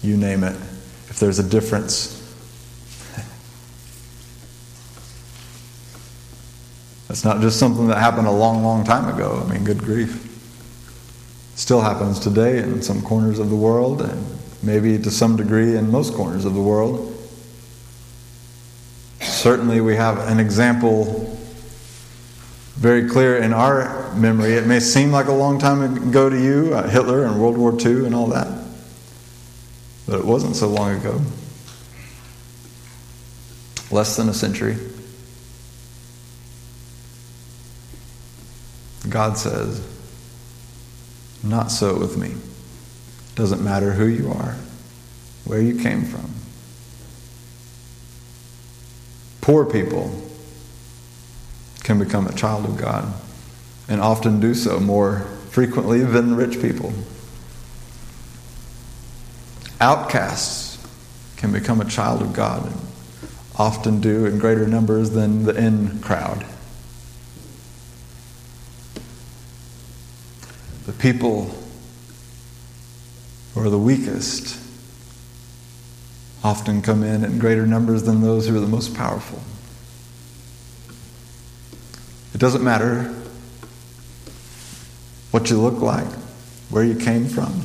you 0.02 0.16
name 0.16 0.42
it. 0.42 0.56
If 1.08 1.20
there's 1.20 1.38
a 1.38 1.48
difference, 1.48 2.18
that's 7.06 7.24
not 7.24 7.40
just 7.42 7.60
something 7.60 7.86
that 7.86 7.98
happened 7.98 8.26
a 8.26 8.32
long, 8.32 8.64
long 8.64 8.82
time 8.82 9.14
ago. 9.14 9.40
I 9.46 9.52
mean, 9.52 9.62
good 9.62 9.84
grief. 9.84 10.16
It 10.16 11.58
still 11.60 11.80
happens 11.80 12.18
today 12.18 12.58
in 12.58 12.82
some 12.82 13.02
corners 13.02 13.38
of 13.38 13.50
the 13.50 13.56
world, 13.56 14.02
and 14.02 14.41
maybe 14.62 14.98
to 14.98 15.10
some 15.10 15.36
degree 15.36 15.76
in 15.76 15.90
most 15.90 16.14
corners 16.14 16.44
of 16.44 16.54
the 16.54 16.60
world. 16.62 17.08
Certainly, 19.20 19.80
we 19.80 19.96
have 19.96 20.18
an 20.28 20.38
example 20.38 21.38
very 22.74 23.08
clear 23.08 23.36
in 23.36 23.52
our 23.52 24.12
memory. 24.14 24.54
It 24.54 24.66
may 24.66 24.80
seem 24.80 25.12
like 25.12 25.26
a 25.26 25.32
long 25.32 25.58
time 25.58 26.08
ago 26.08 26.28
to 26.28 26.40
you, 26.40 26.74
uh, 26.74 26.88
Hitler 26.88 27.24
and 27.24 27.40
World 27.40 27.56
War 27.56 27.72
II 27.78 28.06
and 28.06 28.14
all 28.14 28.28
that, 28.28 28.48
but 30.06 30.18
it 30.18 30.24
wasn't 30.24 30.56
so 30.56 30.68
long 30.68 30.96
ago. 30.96 31.20
Less 33.90 34.16
than 34.16 34.28
a 34.28 34.34
century. 34.34 34.76
God 39.08 39.36
says, 39.36 39.86
Not 41.42 41.70
so 41.70 41.98
with 41.98 42.16
me. 42.16 42.34
Doesn't 43.34 43.64
matter 43.64 43.92
who 43.92 44.06
you 44.06 44.30
are, 44.30 44.56
where 45.44 45.60
you 45.60 45.78
came 45.78 46.04
from. 46.04 46.30
Poor 49.40 49.64
people 49.64 50.22
can 51.82 51.98
become 51.98 52.26
a 52.26 52.32
child 52.32 52.64
of 52.64 52.76
God 52.76 53.12
and 53.88 54.00
often 54.00 54.38
do 54.38 54.54
so 54.54 54.78
more 54.78 55.20
frequently 55.50 56.04
than 56.04 56.36
rich 56.36 56.60
people. 56.60 56.92
Outcasts 59.80 60.78
can 61.36 61.52
become 61.52 61.80
a 61.80 61.84
child 61.84 62.22
of 62.22 62.32
God 62.32 62.66
and 62.66 62.80
often 63.56 64.00
do 64.00 64.26
in 64.26 64.38
greater 64.38 64.66
numbers 64.66 65.10
than 65.10 65.44
the 65.44 65.56
in 65.56 66.00
crowd. 66.00 66.46
The 70.86 70.92
people 70.92 71.61
are 73.56 73.68
the 73.68 73.78
weakest 73.78 74.58
often 76.44 76.82
come 76.82 77.02
in 77.02 77.24
in 77.24 77.38
greater 77.38 77.66
numbers 77.66 78.02
than 78.02 78.20
those 78.20 78.48
who 78.48 78.56
are 78.56 78.60
the 78.60 78.66
most 78.66 78.94
powerful. 78.94 79.40
It 82.34 82.38
doesn't 82.38 82.64
matter 82.64 83.14
what 85.30 85.50
you 85.50 85.60
look 85.60 85.80
like, 85.80 86.08
where 86.70 86.84
you 86.84 86.96
came 86.96 87.26
from. 87.26 87.62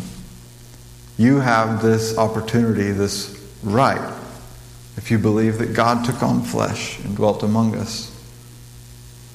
You 1.18 1.40
have 1.40 1.82
this 1.82 2.18
opportunity, 2.18 2.92
this 2.92 3.42
right, 3.64 4.14
if 4.98 5.10
you 5.10 5.18
believe 5.18 5.58
that 5.58 5.74
God 5.74 6.06
took 6.06 6.22
on 6.22 6.44
flesh 6.44 7.00
and 7.00 7.16
dwelt 7.16 7.44
among 7.44 7.76
us, 7.76 8.14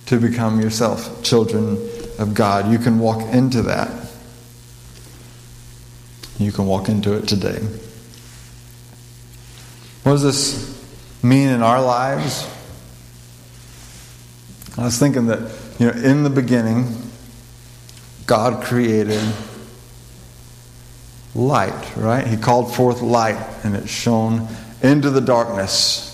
to 0.06 0.20
become 0.20 0.60
yourself 0.60 1.22
children 1.22 1.78
of 2.18 2.34
God. 2.34 2.70
You 2.70 2.78
can 2.78 2.98
walk 2.98 3.22
into 3.32 3.62
that. 3.62 4.01
You 6.42 6.52
can 6.52 6.66
walk 6.66 6.88
into 6.88 7.14
it 7.14 7.28
today. 7.28 7.60
What 10.02 10.12
does 10.12 10.22
this 10.22 11.22
mean 11.22 11.48
in 11.48 11.62
our 11.62 11.80
lives? 11.80 12.48
I 14.76 14.84
was 14.84 14.98
thinking 14.98 15.26
that, 15.26 15.38
you 15.78 15.86
know, 15.86 15.92
in 15.92 16.22
the 16.22 16.30
beginning, 16.30 16.86
God 18.26 18.64
created 18.64 19.22
light, 21.34 21.96
right? 21.96 22.26
He 22.26 22.36
called 22.36 22.74
forth 22.74 23.02
light 23.02 23.38
and 23.64 23.76
it 23.76 23.88
shone 23.88 24.48
into 24.82 25.10
the 25.10 25.20
darkness. 25.20 26.08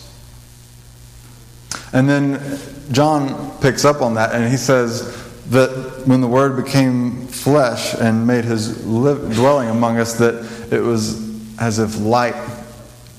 And 1.93 2.09
then 2.09 2.61
John 2.93 3.59
picks 3.61 3.85
up 3.85 4.03
on 4.03 4.14
that 4.14 4.35
and 4.35 4.51
he 4.51 4.57
says 4.57 5.17
that 5.51 6.07
when 6.07 6.21
the 6.21 6.29
Word 6.29 6.62
became 6.62 7.28
flesh 7.48 7.94
and 7.94 8.26
made 8.26 8.44
his 8.44 8.76
dwelling 8.82 9.70
among 9.70 9.98
us, 9.98 10.18
that 10.18 10.46
it 10.70 10.82
was 10.82 11.58
as 11.58 11.78
if 11.78 11.98
light 11.98 12.34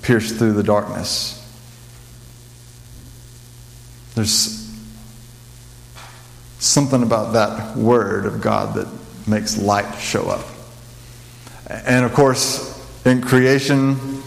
pierced 0.04 0.36
through 0.36 0.54
the 0.54 0.62
darkness. 0.62 1.36
There's 4.14 4.72
something 6.60 7.02
about 7.02 7.34
that 7.34 7.76
word 7.76 8.28
of 8.28 8.40
God 8.40 8.76
that 8.76 8.88
makes 9.28 9.58
light 9.58 9.92
show 9.96 10.30
up. 10.30 10.46
And 11.68 12.06
of 12.06 12.14
course, 12.14 12.78
in 13.06 13.22
creation, 13.22 14.22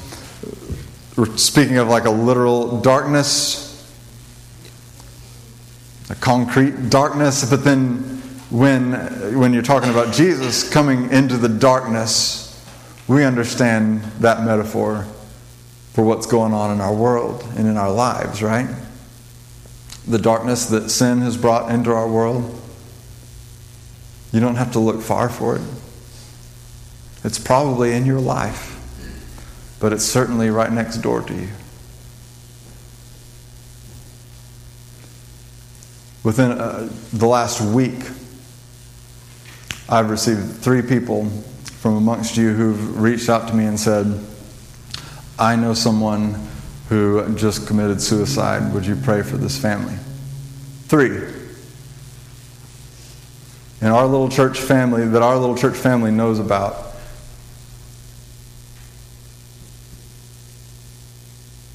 we're 1.16 1.36
speaking 1.36 1.78
of 1.78 1.86
like 1.86 2.06
a 2.06 2.10
literal 2.10 2.80
darkness, 2.80 3.68
a 6.10 6.16
concrete 6.16 6.90
darkness, 6.90 7.48
but 7.48 7.62
then 7.62 8.21
when, 8.52 8.92
when 9.38 9.52
you're 9.52 9.62
talking 9.62 9.90
about 9.90 10.14
Jesus 10.14 10.70
coming 10.70 11.10
into 11.10 11.36
the 11.36 11.48
darkness, 11.48 12.48
we 13.08 13.24
understand 13.24 14.02
that 14.20 14.44
metaphor 14.44 15.06
for 15.92 16.04
what's 16.04 16.26
going 16.26 16.52
on 16.52 16.70
in 16.72 16.80
our 16.80 16.94
world 16.94 17.44
and 17.56 17.66
in 17.66 17.76
our 17.76 17.90
lives, 17.90 18.42
right? 18.42 18.68
the 20.06 20.18
darkness 20.18 20.66
that 20.66 20.90
sin 20.90 21.20
has 21.20 21.36
brought 21.36 21.70
into 21.70 21.92
our 21.92 22.08
world, 22.08 22.58
you 24.32 24.40
don't 24.40 24.56
have 24.56 24.72
to 24.72 24.78
look 24.78 25.00
far 25.00 25.28
for 25.28 25.56
it. 25.56 25.62
It's 27.24 27.38
probably 27.38 27.92
in 27.92 28.04
your 28.04 28.20
life, 28.20 28.78
but 29.78 29.92
it's 29.92 30.04
certainly 30.04 30.50
right 30.50 30.72
next 30.72 30.98
door 30.98 31.22
to 31.22 31.34
you. 31.34 31.48
Within 36.24 36.52
uh, 36.52 36.88
the 37.12 37.26
last 37.26 37.60
week, 37.60 38.00
I've 39.92 40.08
received 40.08 40.56
three 40.62 40.80
people 40.80 41.26
from 41.80 41.98
amongst 41.98 42.38
you 42.38 42.54
who've 42.54 42.98
reached 42.98 43.28
out 43.28 43.48
to 43.48 43.54
me 43.54 43.66
and 43.66 43.78
said, 43.78 44.24
I 45.38 45.54
know 45.54 45.74
someone 45.74 46.48
who 46.88 47.36
just 47.36 47.66
committed 47.66 48.00
suicide. 48.00 48.72
Would 48.72 48.86
you 48.86 48.96
pray 48.96 49.20
for 49.20 49.36
this 49.36 49.60
family? 49.60 49.94
Three. 50.88 51.10
In 53.82 53.88
our 53.88 54.06
little 54.06 54.30
church 54.30 54.58
family, 54.58 55.06
that 55.08 55.20
our 55.20 55.36
little 55.36 55.58
church 55.58 55.76
family 55.76 56.10
knows 56.10 56.38
about. 56.38 56.94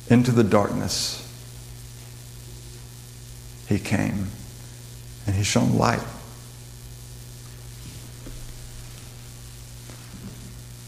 Into 0.10 0.32
the 0.32 0.43
darkness, 0.43 1.23
he 3.67 3.77
came 3.77 4.30
and 5.27 5.36
he 5.36 5.43
shone 5.43 5.77
light. 5.77 6.01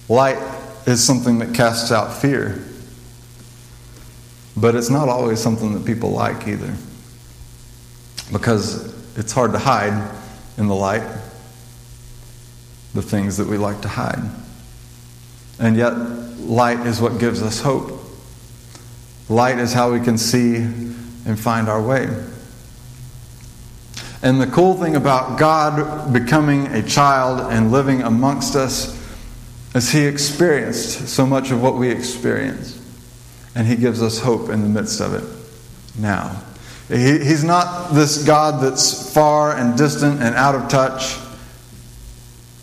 Light 0.10 0.40
is 0.88 1.04
something 1.04 1.38
that 1.40 1.54
casts 1.54 1.92
out 1.92 2.20
fear. 2.20 2.62
But 4.58 4.76
it's 4.76 4.90
not 4.90 5.08
always 5.08 5.40
something 5.40 5.74
that 5.76 5.86
people 5.86 6.10
like 6.10 6.48
either. 6.48 6.74
Because 8.32 8.94
it's 9.18 9.32
hard 9.32 9.52
to 9.54 9.60
hide 9.60 10.16
in 10.58 10.68
the 10.68 10.76
light 10.76 11.08
the 12.94 13.02
things 13.04 13.38
that 13.38 13.48
we 13.48 13.58
like 13.58 13.82
to 13.82 13.88
hide. 13.88 14.20
And 15.60 15.78
yet, 15.78 15.92
light 15.92 16.80
is 16.88 17.00
what 17.00 17.20
gives 17.20 17.44
us 17.44 17.62
hope. 17.62 18.00
Light 19.30 19.60
is 19.60 19.74
how 19.74 19.94
we 19.94 20.00
can 20.00 20.18
see 20.18 20.56
and 20.56 21.40
find 21.40 21.70
our 21.70 21.82
way. 21.82 22.08
And 24.24 24.42
the 24.42 24.48
cool 24.48 24.74
thing 24.74 24.96
about 24.96 25.38
God 25.38 26.12
becoming 26.12 26.68
a 26.68 26.82
child 26.82 27.52
and 27.54 27.72
living 27.72 28.02
amongst 28.02 28.56
us 28.56 28.99
is 29.74 29.92
He 29.92 30.06
experienced 30.06 31.08
so 31.08 31.26
much 31.26 31.52
of 31.52 31.62
what 31.62 31.76
we 31.76 31.90
experience. 31.90 32.76
And 33.56 33.68
He 33.68 33.76
gives 33.76 34.02
us 34.02 34.20
hope 34.20 34.50
in 34.50 34.62
the 34.62 34.70
midst 34.70 35.02
of 35.02 35.14
it 35.14 35.24
now. 36.00 36.42
He, 36.88 37.20
he's 37.20 37.44
not 37.44 37.94
this 37.94 38.24
God 38.26 38.64
that's 38.64 39.14
far 39.14 39.56
and 39.56 39.78
distant 39.78 40.22
and 40.22 40.36
out 40.36 40.56
of 40.56 40.70
touch. 40.70 41.18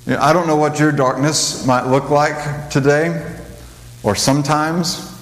You 0.04 0.14
know, 0.14 0.20
I 0.20 0.32
don't 0.32 0.48
know 0.48 0.56
what 0.56 0.80
your 0.80 0.90
darkness 0.90 1.64
might 1.64 1.86
look 1.86 2.10
like 2.10 2.70
today 2.70 3.36
or 4.02 4.16
sometimes. 4.16 5.12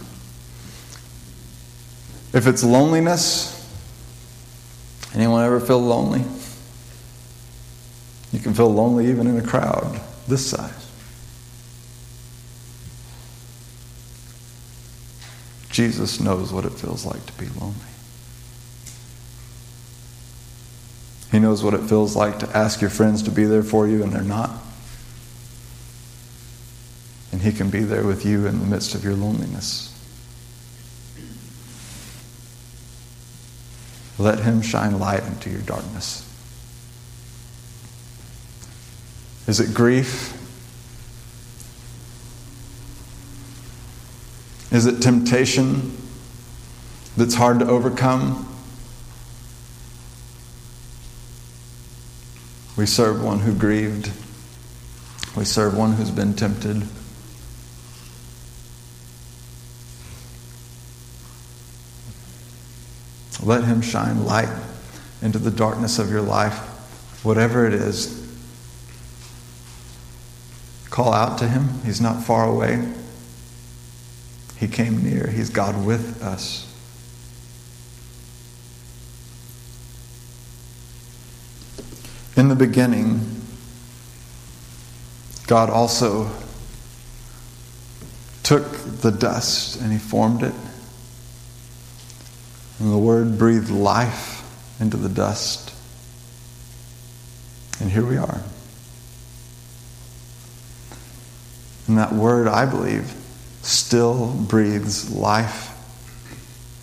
If 2.32 2.46
it's 2.46 2.64
loneliness, 2.64 3.50
anyone 5.14 5.44
ever 5.44 5.60
feel 5.60 5.80
lonely? 5.80 6.24
You 8.32 8.40
can 8.40 8.54
feel 8.54 8.72
lonely 8.72 9.08
even 9.08 9.26
in 9.26 9.36
a 9.38 9.42
crowd 9.42 10.00
this 10.26 10.44
size. 10.50 10.83
Jesus 15.74 16.20
knows 16.20 16.52
what 16.52 16.64
it 16.64 16.70
feels 16.70 17.04
like 17.04 17.26
to 17.26 17.32
be 17.32 17.46
lonely. 17.60 17.74
He 21.32 21.40
knows 21.40 21.64
what 21.64 21.74
it 21.74 21.80
feels 21.80 22.14
like 22.14 22.38
to 22.38 22.56
ask 22.56 22.80
your 22.80 22.90
friends 22.90 23.24
to 23.24 23.32
be 23.32 23.42
there 23.42 23.64
for 23.64 23.88
you 23.88 24.04
and 24.04 24.12
they're 24.12 24.22
not. 24.22 24.52
And 27.32 27.42
He 27.42 27.50
can 27.50 27.70
be 27.70 27.80
there 27.80 28.04
with 28.04 28.24
you 28.24 28.46
in 28.46 28.60
the 28.60 28.66
midst 28.66 28.94
of 28.94 29.02
your 29.02 29.14
loneliness. 29.14 29.92
Let 34.16 34.38
Him 34.38 34.62
shine 34.62 35.00
light 35.00 35.24
into 35.24 35.50
your 35.50 35.62
darkness. 35.62 36.20
Is 39.48 39.58
it 39.58 39.74
grief? 39.74 40.40
Is 44.74 44.86
it 44.86 45.00
temptation 45.00 45.96
that's 47.16 47.34
hard 47.34 47.60
to 47.60 47.66
overcome? 47.68 48.52
We 52.76 52.84
serve 52.84 53.22
one 53.22 53.38
who 53.38 53.54
grieved. 53.54 54.10
We 55.36 55.44
serve 55.44 55.76
one 55.76 55.92
who's 55.92 56.10
been 56.10 56.34
tempted. 56.34 56.82
Let 63.40 63.62
him 63.62 63.80
shine 63.80 64.24
light 64.24 64.48
into 65.22 65.38
the 65.38 65.52
darkness 65.52 66.00
of 66.00 66.10
your 66.10 66.20
life, 66.20 66.58
whatever 67.24 67.64
it 67.64 67.74
is. 67.74 68.28
Call 70.90 71.12
out 71.12 71.38
to 71.38 71.48
him. 71.48 71.80
He's 71.84 72.00
not 72.00 72.24
far 72.24 72.44
away. 72.44 72.92
He 74.56 74.68
came 74.68 75.02
near. 75.02 75.26
He's 75.26 75.50
God 75.50 75.84
with 75.84 76.22
us. 76.22 76.70
In 82.36 82.48
the 82.48 82.56
beginning, 82.56 83.42
God 85.46 85.70
also 85.70 86.30
took 88.42 88.72
the 89.00 89.10
dust 89.10 89.80
and 89.80 89.92
he 89.92 89.98
formed 89.98 90.42
it. 90.42 90.54
And 92.78 92.92
the 92.92 92.98
Word 92.98 93.38
breathed 93.38 93.70
life 93.70 94.42
into 94.80 94.96
the 94.96 95.08
dust. 95.08 95.72
And 97.80 97.90
here 97.90 98.04
we 98.04 98.16
are. 98.16 98.42
And 101.86 101.98
that 101.98 102.12
Word, 102.12 102.48
I 102.48 102.66
believe, 102.66 103.14
still 103.64 104.32
breathes 104.34 105.10
life 105.10 105.70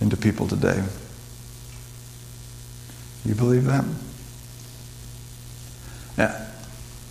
into 0.02 0.18
people 0.18 0.48
today. 0.48 0.84
You 3.24 3.36
believe 3.36 3.66
that? 3.66 3.86
Now, 6.18 6.48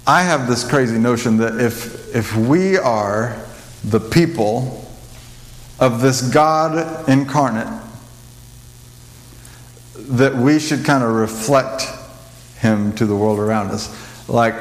I 0.06 0.22
have 0.22 0.48
this 0.48 0.68
crazy 0.68 0.98
notion 0.98 1.36
that 1.38 1.60
if, 1.60 2.14
if 2.14 2.36
we 2.36 2.76
are 2.76 3.40
the 3.84 4.00
people 4.00 4.84
of 5.78 6.00
this 6.00 6.20
God 6.20 7.08
incarnate, 7.08 7.80
that 9.94 10.34
we 10.34 10.58
should 10.58 10.84
kind 10.84 11.04
of 11.04 11.10
reflect 11.10 11.86
him 12.58 12.92
to 12.94 13.06
the 13.06 13.14
world 13.14 13.38
around 13.38 13.70
us. 13.70 13.88
Like, 14.28 14.54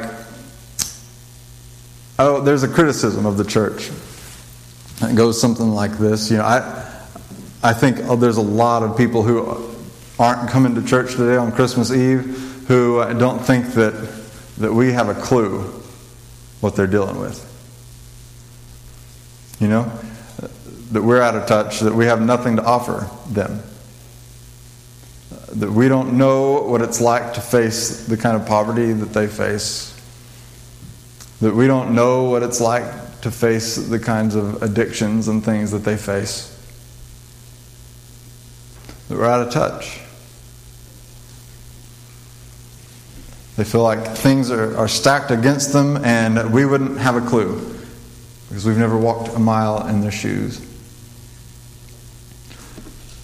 oh, 2.19 2.41
there's 2.41 2.63
a 2.63 2.67
criticism 2.67 3.25
of 3.25 3.37
the 3.37 3.43
church. 3.43 3.89
It 5.01 5.15
goes 5.15 5.39
something 5.39 5.69
like 5.69 5.97
this. 5.97 6.29
You 6.29 6.37
know, 6.37 6.43
I, 6.43 6.59
I 7.63 7.73
think 7.73 7.99
oh, 8.01 8.15
there's 8.15 8.37
a 8.37 8.41
lot 8.41 8.83
of 8.83 8.97
people 8.97 9.23
who 9.23 9.69
aren't 10.17 10.49
coming 10.49 10.75
to 10.75 10.83
church 10.85 11.15
today 11.15 11.37
on 11.37 11.51
Christmas 11.51 11.91
Eve 11.91 12.65
who 12.67 12.99
uh, 12.99 13.13
don't 13.13 13.39
think 13.39 13.67
that 13.73 13.93
that 14.59 14.73
we 14.73 14.91
have 14.91 15.07
a 15.09 15.13
clue 15.13 15.61
what 16.59 16.75
they're 16.75 16.87
dealing 16.87 17.19
with. 17.19 17.45
You 19.59 19.69
know? 19.69 19.91
That 20.91 21.03
we're 21.03 21.21
out 21.21 21.35
of 21.35 21.47
touch, 21.47 21.79
that 21.81 21.93
we 21.93 22.05
have 22.05 22.21
nothing 22.21 22.57
to 22.57 22.63
offer 22.63 23.09
them. 23.29 23.61
That 25.53 25.71
we 25.71 25.87
don't 25.87 26.17
know 26.17 26.63
what 26.63 26.81
it's 26.81 26.99
like 26.99 27.33
to 27.35 27.41
face 27.41 28.05
the 28.05 28.17
kind 28.17 28.35
of 28.35 28.47
poverty 28.47 28.91
that 28.91 29.13
they 29.13 29.27
face. 29.27 29.95
That 31.41 31.55
we 31.55 31.67
don't 31.67 31.95
know 31.95 32.25
what 32.25 32.43
it's 32.43 32.59
like 32.59 32.85
to 33.21 33.31
face 33.31 33.75
the 33.75 33.99
kinds 33.99 34.35
of 34.35 34.61
addictions 34.63 35.27
and 35.27 35.43
things 35.43 35.71
that 35.71 35.79
they 35.79 35.97
face. 35.97 36.55
That 39.07 39.17
we're 39.17 39.25
out 39.25 39.45
of 39.45 39.53
touch. 39.53 39.99
They 43.57 43.65
feel 43.65 43.83
like 43.83 44.15
things 44.15 44.51
are, 44.51 44.77
are 44.77 44.87
stacked 44.87 45.31
against 45.31 45.73
them 45.73 45.97
and 46.05 46.53
we 46.53 46.65
wouldn't 46.65 46.97
have 46.99 47.15
a 47.17 47.27
clue 47.27 47.77
because 48.47 48.65
we've 48.65 48.77
never 48.77 48.97
walked 48.97 49.35
a 49.35 49.39
mile 49.39 49.85
in 49.87 50.01
their 50.01 50.11
shoes. 50.11 50.65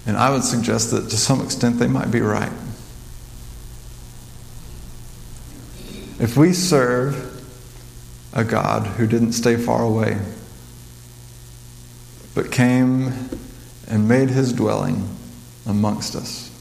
And 0.06 0.18
I 0.18 0.30
would 0.30 0.44
suggest 0.44 0.92
that 0.92 1.10
to 1.10 1.18
some 1.18 1.42
extent 1.42 1.80
they 1.80 1.88
might 1.88 2.12
be 2.12 2.22
right. 2.22 2.52
If 6.20 6.38
we 6.38 6.54
serve 6.54 7.35
a 8.36 8.44
God 8.44 8.86
who 8.86 9.08
didn't 9.08 9.32
stay 9.32 9.56
far 9.56 9.82
away, 9.82 10.18
but 12.36 12.52
came 12.52 13.14
and 13.88 14.08
made 14.08 14.30
his 14.30 14.52
dwelling 14.52 15.10
amongst 15.66 16.16
us, 16.16 16.52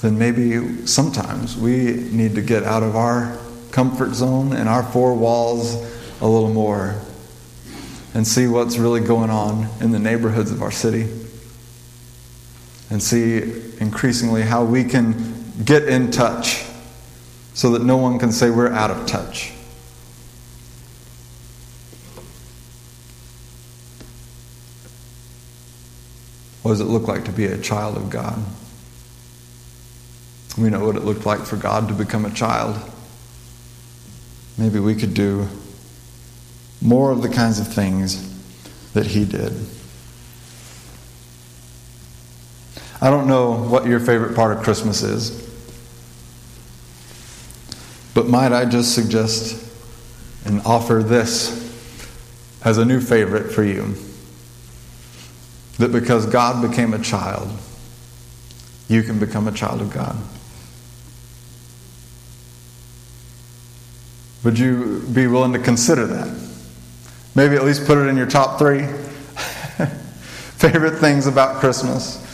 then 0.00 0.18
maybe 0.18 0.86
sometimes 0.86 1.56
we 1.56 1.92
need 1.92 2.34
to 2.36 2.42
get 2.42 2.64
out 2.64 2.82
of 2.82 2.96
our 2.96 3.38
comfort 3.70 4.14
zone 4.14 4.54
and 4.54 4.68
our 4.68 4.82
four 4.82 5.14
walls 5.14 5.74
a 6.20 6.26
little 6.26 6.52
more 6.52 7.00
and 8.14 8.26
see 8.26 8.46
what's 8.46 8.78
really 8.78 9.00
going 9.00 9.30
on 9.30 9.68
in 9.80 9.92
the 9.92 9.98
neighborhoods 9.98 10.50
of 10.50 10.62
our 10.62 10.70
city 10.70 11.06
and 12.90 13.02
see 13.02 13.38
increasingly 13.78 14.42
how 14.42 14.64
we 14.64 14.82
can 14.82 15.34
get 15.64 15.86
in 15.86 16.10
touch 16.10 16.64
so 17.58 17.70
that 17.70 17.82
no 17.82 17.96
one 17.96 18.20
can 18.20 18.30
say 18.30 18.50
we're 18.50 18.70
out 18.70 18.88
of 18.88 19.04
touch. 19.04 19.50
What 26.62 26.70
does 26.70 26.80
it 26.80 26.84
look 26.84 27.08
like 27.08 27.24
to 27.24 27.32
be 27.32 27.46
a 27.46 27.58
child 27.58 27.96
of 27.96 28.10
God? 28.10 28.40
We 30.56 30.70
know 30.70 30.86
what 30.86 30.94
it 30.94 31.02
looked 31.02 31.26
like 31.26 31.40
for 31.40 31.56
God 31.56 31.88
to 31.88 31.94
become 31.94 32.24
a 32.24 32.30
child. 32.30 32.80
Maybe 34.56 34.78
we 34.78 34.94
could 34.94 35.14
do 35.14 35.48
more 36.80 37.10
of 37.10 37.22
the 37.22 37.28
kinds 37.28 37.58
of 37.58 37.66
things 37.66 38.24
that 38.92 39.06
He 39.06 39.24
did. 39.24 39.52
I 43.00 43.10
don't 43.10 43.26
know 43.26 43.50
what 43.50 43.84
your 43.84 43.98
favorite 43.98 44.36
part 44.36 44.56
of 44.56 44.62
Christmas 44.62 45.02
is, 45.02 45.47
but 48.18 48.26
might 48.26 48.52
I 48.52 48.64
just 48.64 48.96
suggest 48.96 49.64
and 50.44 50.60
offer 50.62 51.04
this 51.04 51.72
as 52.64 52.76
a 52.76 52.84
new 52.84 53.00
favorite 53.00 53.52
for 53.52 53.62
you? 53.62 53.94
That 55.78 55.92
because 55.92 56.26
God 56.26 56.68
became 56.68 56.94
a 56.94 56.98
child, 56.98 57.48
you 58.88 59.04
can 59.04 59.20
become 59.20 59.46
a 59.46 59.52
child 59.52 59.80
of 59.80 59.92
God. 59.92 60.16
Would 64.42 64.58
you 64.58 65.06
be 65.14 65.28
willing 65.28 65.52
to 65.52 65.60
consider 65.60 66.04
that? 66.08 66.36
Maybe 67.36 67.54
at 67.54 67.62
least 67.62 67.86
put 67.86 67.98
it 67.98 68.08
in 68.08 68.16
your 68.16 68.26
top 68.26 68.58
three 68.58 68.80
favorite 70.56 70.98
things 70.98 71.28
about 71.28 71.60
Christmas. 71.60 72.27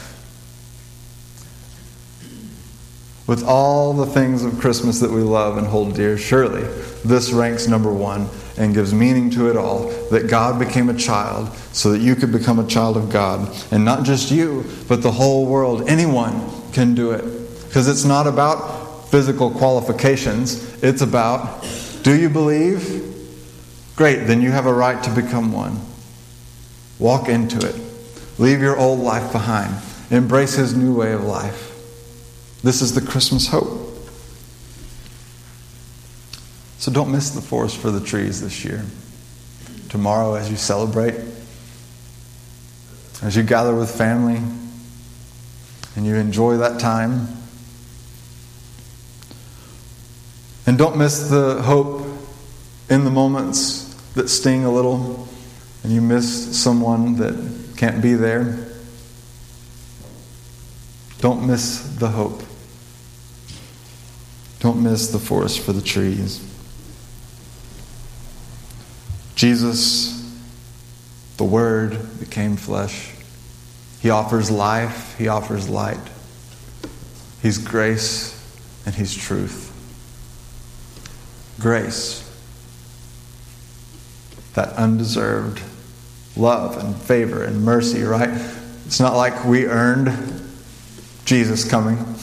With 3.27 3.43
all 3.43 3.93
the 3.93 4.05
things 4.05 4.43
of 4.43 4.59
Christmas 4.59 4.99
that 4.99 5.09
we 5.09 5.21
love 5.21 5.57
and 5.57 5.65
hold 5.65 5.95
dear, 5.95 6.17
surely 6.17 6.61
this 7.03 7.31
ranks 7.31 7.67
number 7.67 7.91
one 7.91 8.29
and 8.57 8.73
gives 8.73 8.93
meaning 8.93 9.31
to 9.31 9.49
it 9.49 9.57
all 9.57 9.89
that 10.11 10.29
God 10.29 10.59
became 10.59 10.89
a 10.89 10.93
child 10.93 11.51
so 11.71 11.91
that 11.91 11.99
you 11.99 12.15
could 12.15 12.31
become 12.31 12.59
a 12.59 12.67
child 12.67 12.97
of 12.97 13.09
God. 13.09 13.53
And 13.71 13.83
not 13.83 14.03
just 14.03 14.31
you, 14.31 14.63
but 14.87 15.01
the 15.01 15.11
whole 15.11 15.45
world. 15.47 15.89
Anyone 15.89 16.51
can 16.71 16.93
do 16.93 17.11
it. 17.11 17.23
Because 17.67 17.87
it's 17.87 18.05
not 18.05 18.27
about 18.27 19.09
physical 19.09 19.49
qualifications, 19.51 20.83
it's 20.83 21.01
about 21.01 21.67
do 22.03 22.15
you 22.15 22.29
believe? 22.29 23.01
Great, 23.95 24.27
then 24.27 24.39
you 24.39 24.51
have 24.51 24.67
a 24.67 24.73
right 24.73 25.01
to 25.03 25.09
become 25.09 25.51
one. 25.51 25.79
Walk 26.99 27.27
into 27.27 27.57
it. 27.67 27.75
Leave 28.37 28.61
your 28.61 28.77
old 28.77 28.99
life 28.99 29.31
behind. 29.31 29.73
Embrace 30.11 30.53
his 30.53 30.75
new 30.75 30.93
way 30.93 31.13
of 31.13 31.23
life. 31.23 31.74
This 32.65 32.81
is 32.81 32.95
the 32.95 33.01
Christmas 33.01 33.45
hope. 33.45 33.69
So 36.79 36.91
don't 36.91 37.11
miss 37.11 37.29
the 37.29 37.39
forest 37.39 37.77
for 37.77 37.91
the 37.91 38.03
trees 38.03 38.41
this 38.41 38.65
year. 38.65 38.83
Tomorrow, 39.89 40.33
as 40.33 40.49
you 40.49 40.55
celebrate, 40.55 41.13
as 43.21 43.35
you 43.35 43.43
gather 43.43 43.75
with 43.75 43.95
family, 43.95 44.41
and 45.95 46.07
you 46.07 46.15
enjoy 46.15 46.57
that 46.57 46.79
time. 46.79 47.27
And 50.65 50.75
don't 50.75 50.97
miss 50.97 51.29
the 51.29 51.61
hope 51.61 52.03
in 52.89 53.03
the 53.03 53.11
moments 53.11 53.93
that 54.15 54.27
sting 54.27 54.65
a 54.65 54.71
little, 54.71 55.27
and 55.83 55.93
you 55.93 56.01
miss 56.01 56.59
someone 56.59 57.17
that 57.17 57.75
can't 57.77 58.01
be 58.01 58.15
there. 58.15 58.57
Don't 61.19 61.45
miss 61.45 61.95
the 61.99 62.07
hope. 62.07 62.41
Don't 64.65 64.81
miss 64.81 65.09
the 65.09 65.19
forest 65.19 65.59
for 65.59 65.73
the 65.73 65.81
trees. 65.81 66.43
Jesus, 69.35 70.27
the 71.37 71.43
Word, 71.43 72.19
became 72.19 72.55
flesh. 72.55 73.11
He 74.01 74.09
offers 74.09 74.49
life, 74.49 75.15
He 75.19 75.27
offers 75.27 75.69
light. 75.69 75.99
He's 77.43 77.59
grace 77.59 78.33
and 78.87 78.95
He's 78.95 79.13
truth. 79.13 79.71
Grace, 81.59 82.27
that 84.55 84.69
undeserved 84.69 85.61
love 86.35 86.83
and 86.83 86.95
favor 86.95 87.43
and 87.43 87.63
mercy, 87.63 88.01
right? 88.01 88.31
It's 88.87 88.99
not 88.99 89.15
like 89.15 89.45
we 89.45 89.67
earned 89.67 90.11
Jesus 91.23 91.69
coming. 91.69 92.14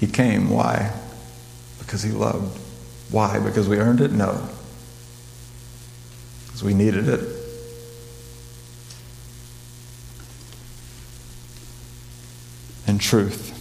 He 0.00 0.06
came. 0.06 0.48
Why? 0.48 0.92
Because 1.78 2.02
he 2.02 2.10
loved. 2.10 2.58
Why? 3.10 3.38
Because 3.38 3.68
we 3.68 3.76
earned 3.76 4.00
it? 4.00 4.12
No. 4.12 4.48
Because 6.46 6.64
we 6.64 6.72
needed 6.72 7.06
it. 7.06 7.20
And 12.86 12.98
truth. 12.98 13.58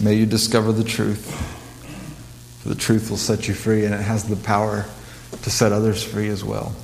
May 0.00 0.14
you 0.14 0.24
discover 0.24 0.72
the 0.72 0.82
truth. 0.82 1.34
For 2.62 2.70
the 2.70 2.74
truth 2.74 3.10
will 3.10 3.18
set 3.18 3.46
you 3.46 3.52
free, 3.52 3.84
and 3.84 3.94
it 3.94 4.00
has 4.00 4.24
the 4.24 4.36
power 4.36 4.86
to 5.42 5.50
set 5.50 5.72
others 5.72 6.02
free 6.02 6.28
as 6.28 6.42
well. 6.42 6.74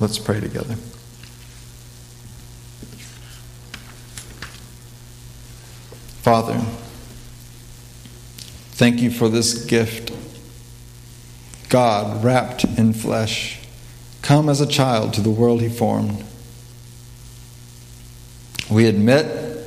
Let's 0.00 0.18
pray 0.18 0.40
together. 0.40 0.74
Father, 6.34 6.58
thank 8.72 9.00
you 9.00 9.08
for 9.08 9.28
this 9.28 9.66
gift. 9.66 10.10
God, 11.68 12.24
wrapped 12.24 12.64
in 12.64 12.92
flesh, 12.92 13.60
come 14.20 14.48
as 14.48 14.60
a 14.60 14.66
child 14.66 15.14
to 15.14 15.20
the 15.20 15.30
world 15.30 15.60
he 15.60 15.68
formed. 15.68 16.24
We 18.68 18.86
admit 18.86 19.64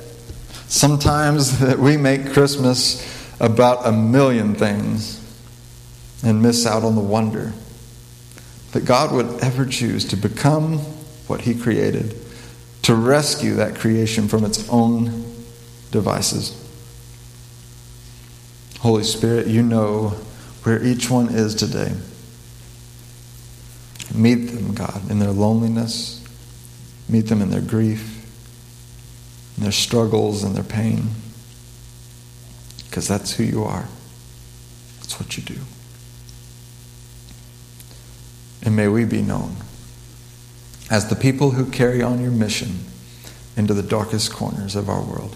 sometimes 0.67 1.59
that 1.61 1.79
we 1.79 1.95
make 1.95 2.33
Christmas 2.33 3.01
about 3.39 3.87
a 3.87 3.93
million 3.93 4.53
things 4.53 5.23
and 6.21 6.41
miss 6.41 6.65
out 6.65 6.83
on 6.83 6.95
the 6.95 7.01
wonder 7.01 7.53
that 8.73 8.83
God 8.83 9.13
would 9.13 9.41
ever 9.41 9.65
choose 9.65 10.03
to 10.09 10.17
become 10.17 10.79
what 11.27 11.39
he 11.39 11.55
created, 11.55 12.13
to 12.81 12.93
rescue 12.93 13.53
that 13.53 13.75
creation 13.75 14.27
from 14.27 14.43
its 14.43 14.67
own 14.67 15.36
devices. 15.91 16.63
Holy 18.79 19.03
Spirit, 19.03 19.47
you 19.47 19.63
know 19.63 20.09
where 20.63 20.83
each 20.83 21.09
one 21.09 21.29
is 21.29 21.55
today. 21.55 21.93
Meet 24.13 24.47
them, 24.47 24.73
God, 24.73 25.09
in 25.09 25.19
their 25.19 25.31
loneliness. 25.31 26.23
Meet 27.09 27.27
them 27.27 27.41
in 27.41 27.49
their 27.49 27.61
grief, 27.61 28.25
in 29.57 29.63
their 29.63 29.71
struggles, 29.71 30.43
and 30.43 30.55
their 30.55 30.63
pain. 30.63 31.09
Because 32.85 33.07
that's 33.07 33.33
who 33.33 33.43
you 33.43 33.63
are. 33.63 33.87
That's 34.99 35.19
what 35.19 35.37
you 35.37 35.43
do. 35.43 35.59
And 38.63 38.75
may 38.75 38.87
we 38.87 39.05
be 39.05 39.21
known 39.21 39.55
as 40.89 41.09
the 41.09 41.15
people 41.15 41.51
who 41.51 41.69
carry 41.69 42.01
on 42.01 42.21
your 42.21 42.31
mission 42.31 42.79
into 43.55 43.73
the 43.73 43.83
darkest 43.83 44.31
corners 44.31 44.75
of 44.75 44.89
our 44.89 45.01
world. 45.01 45.35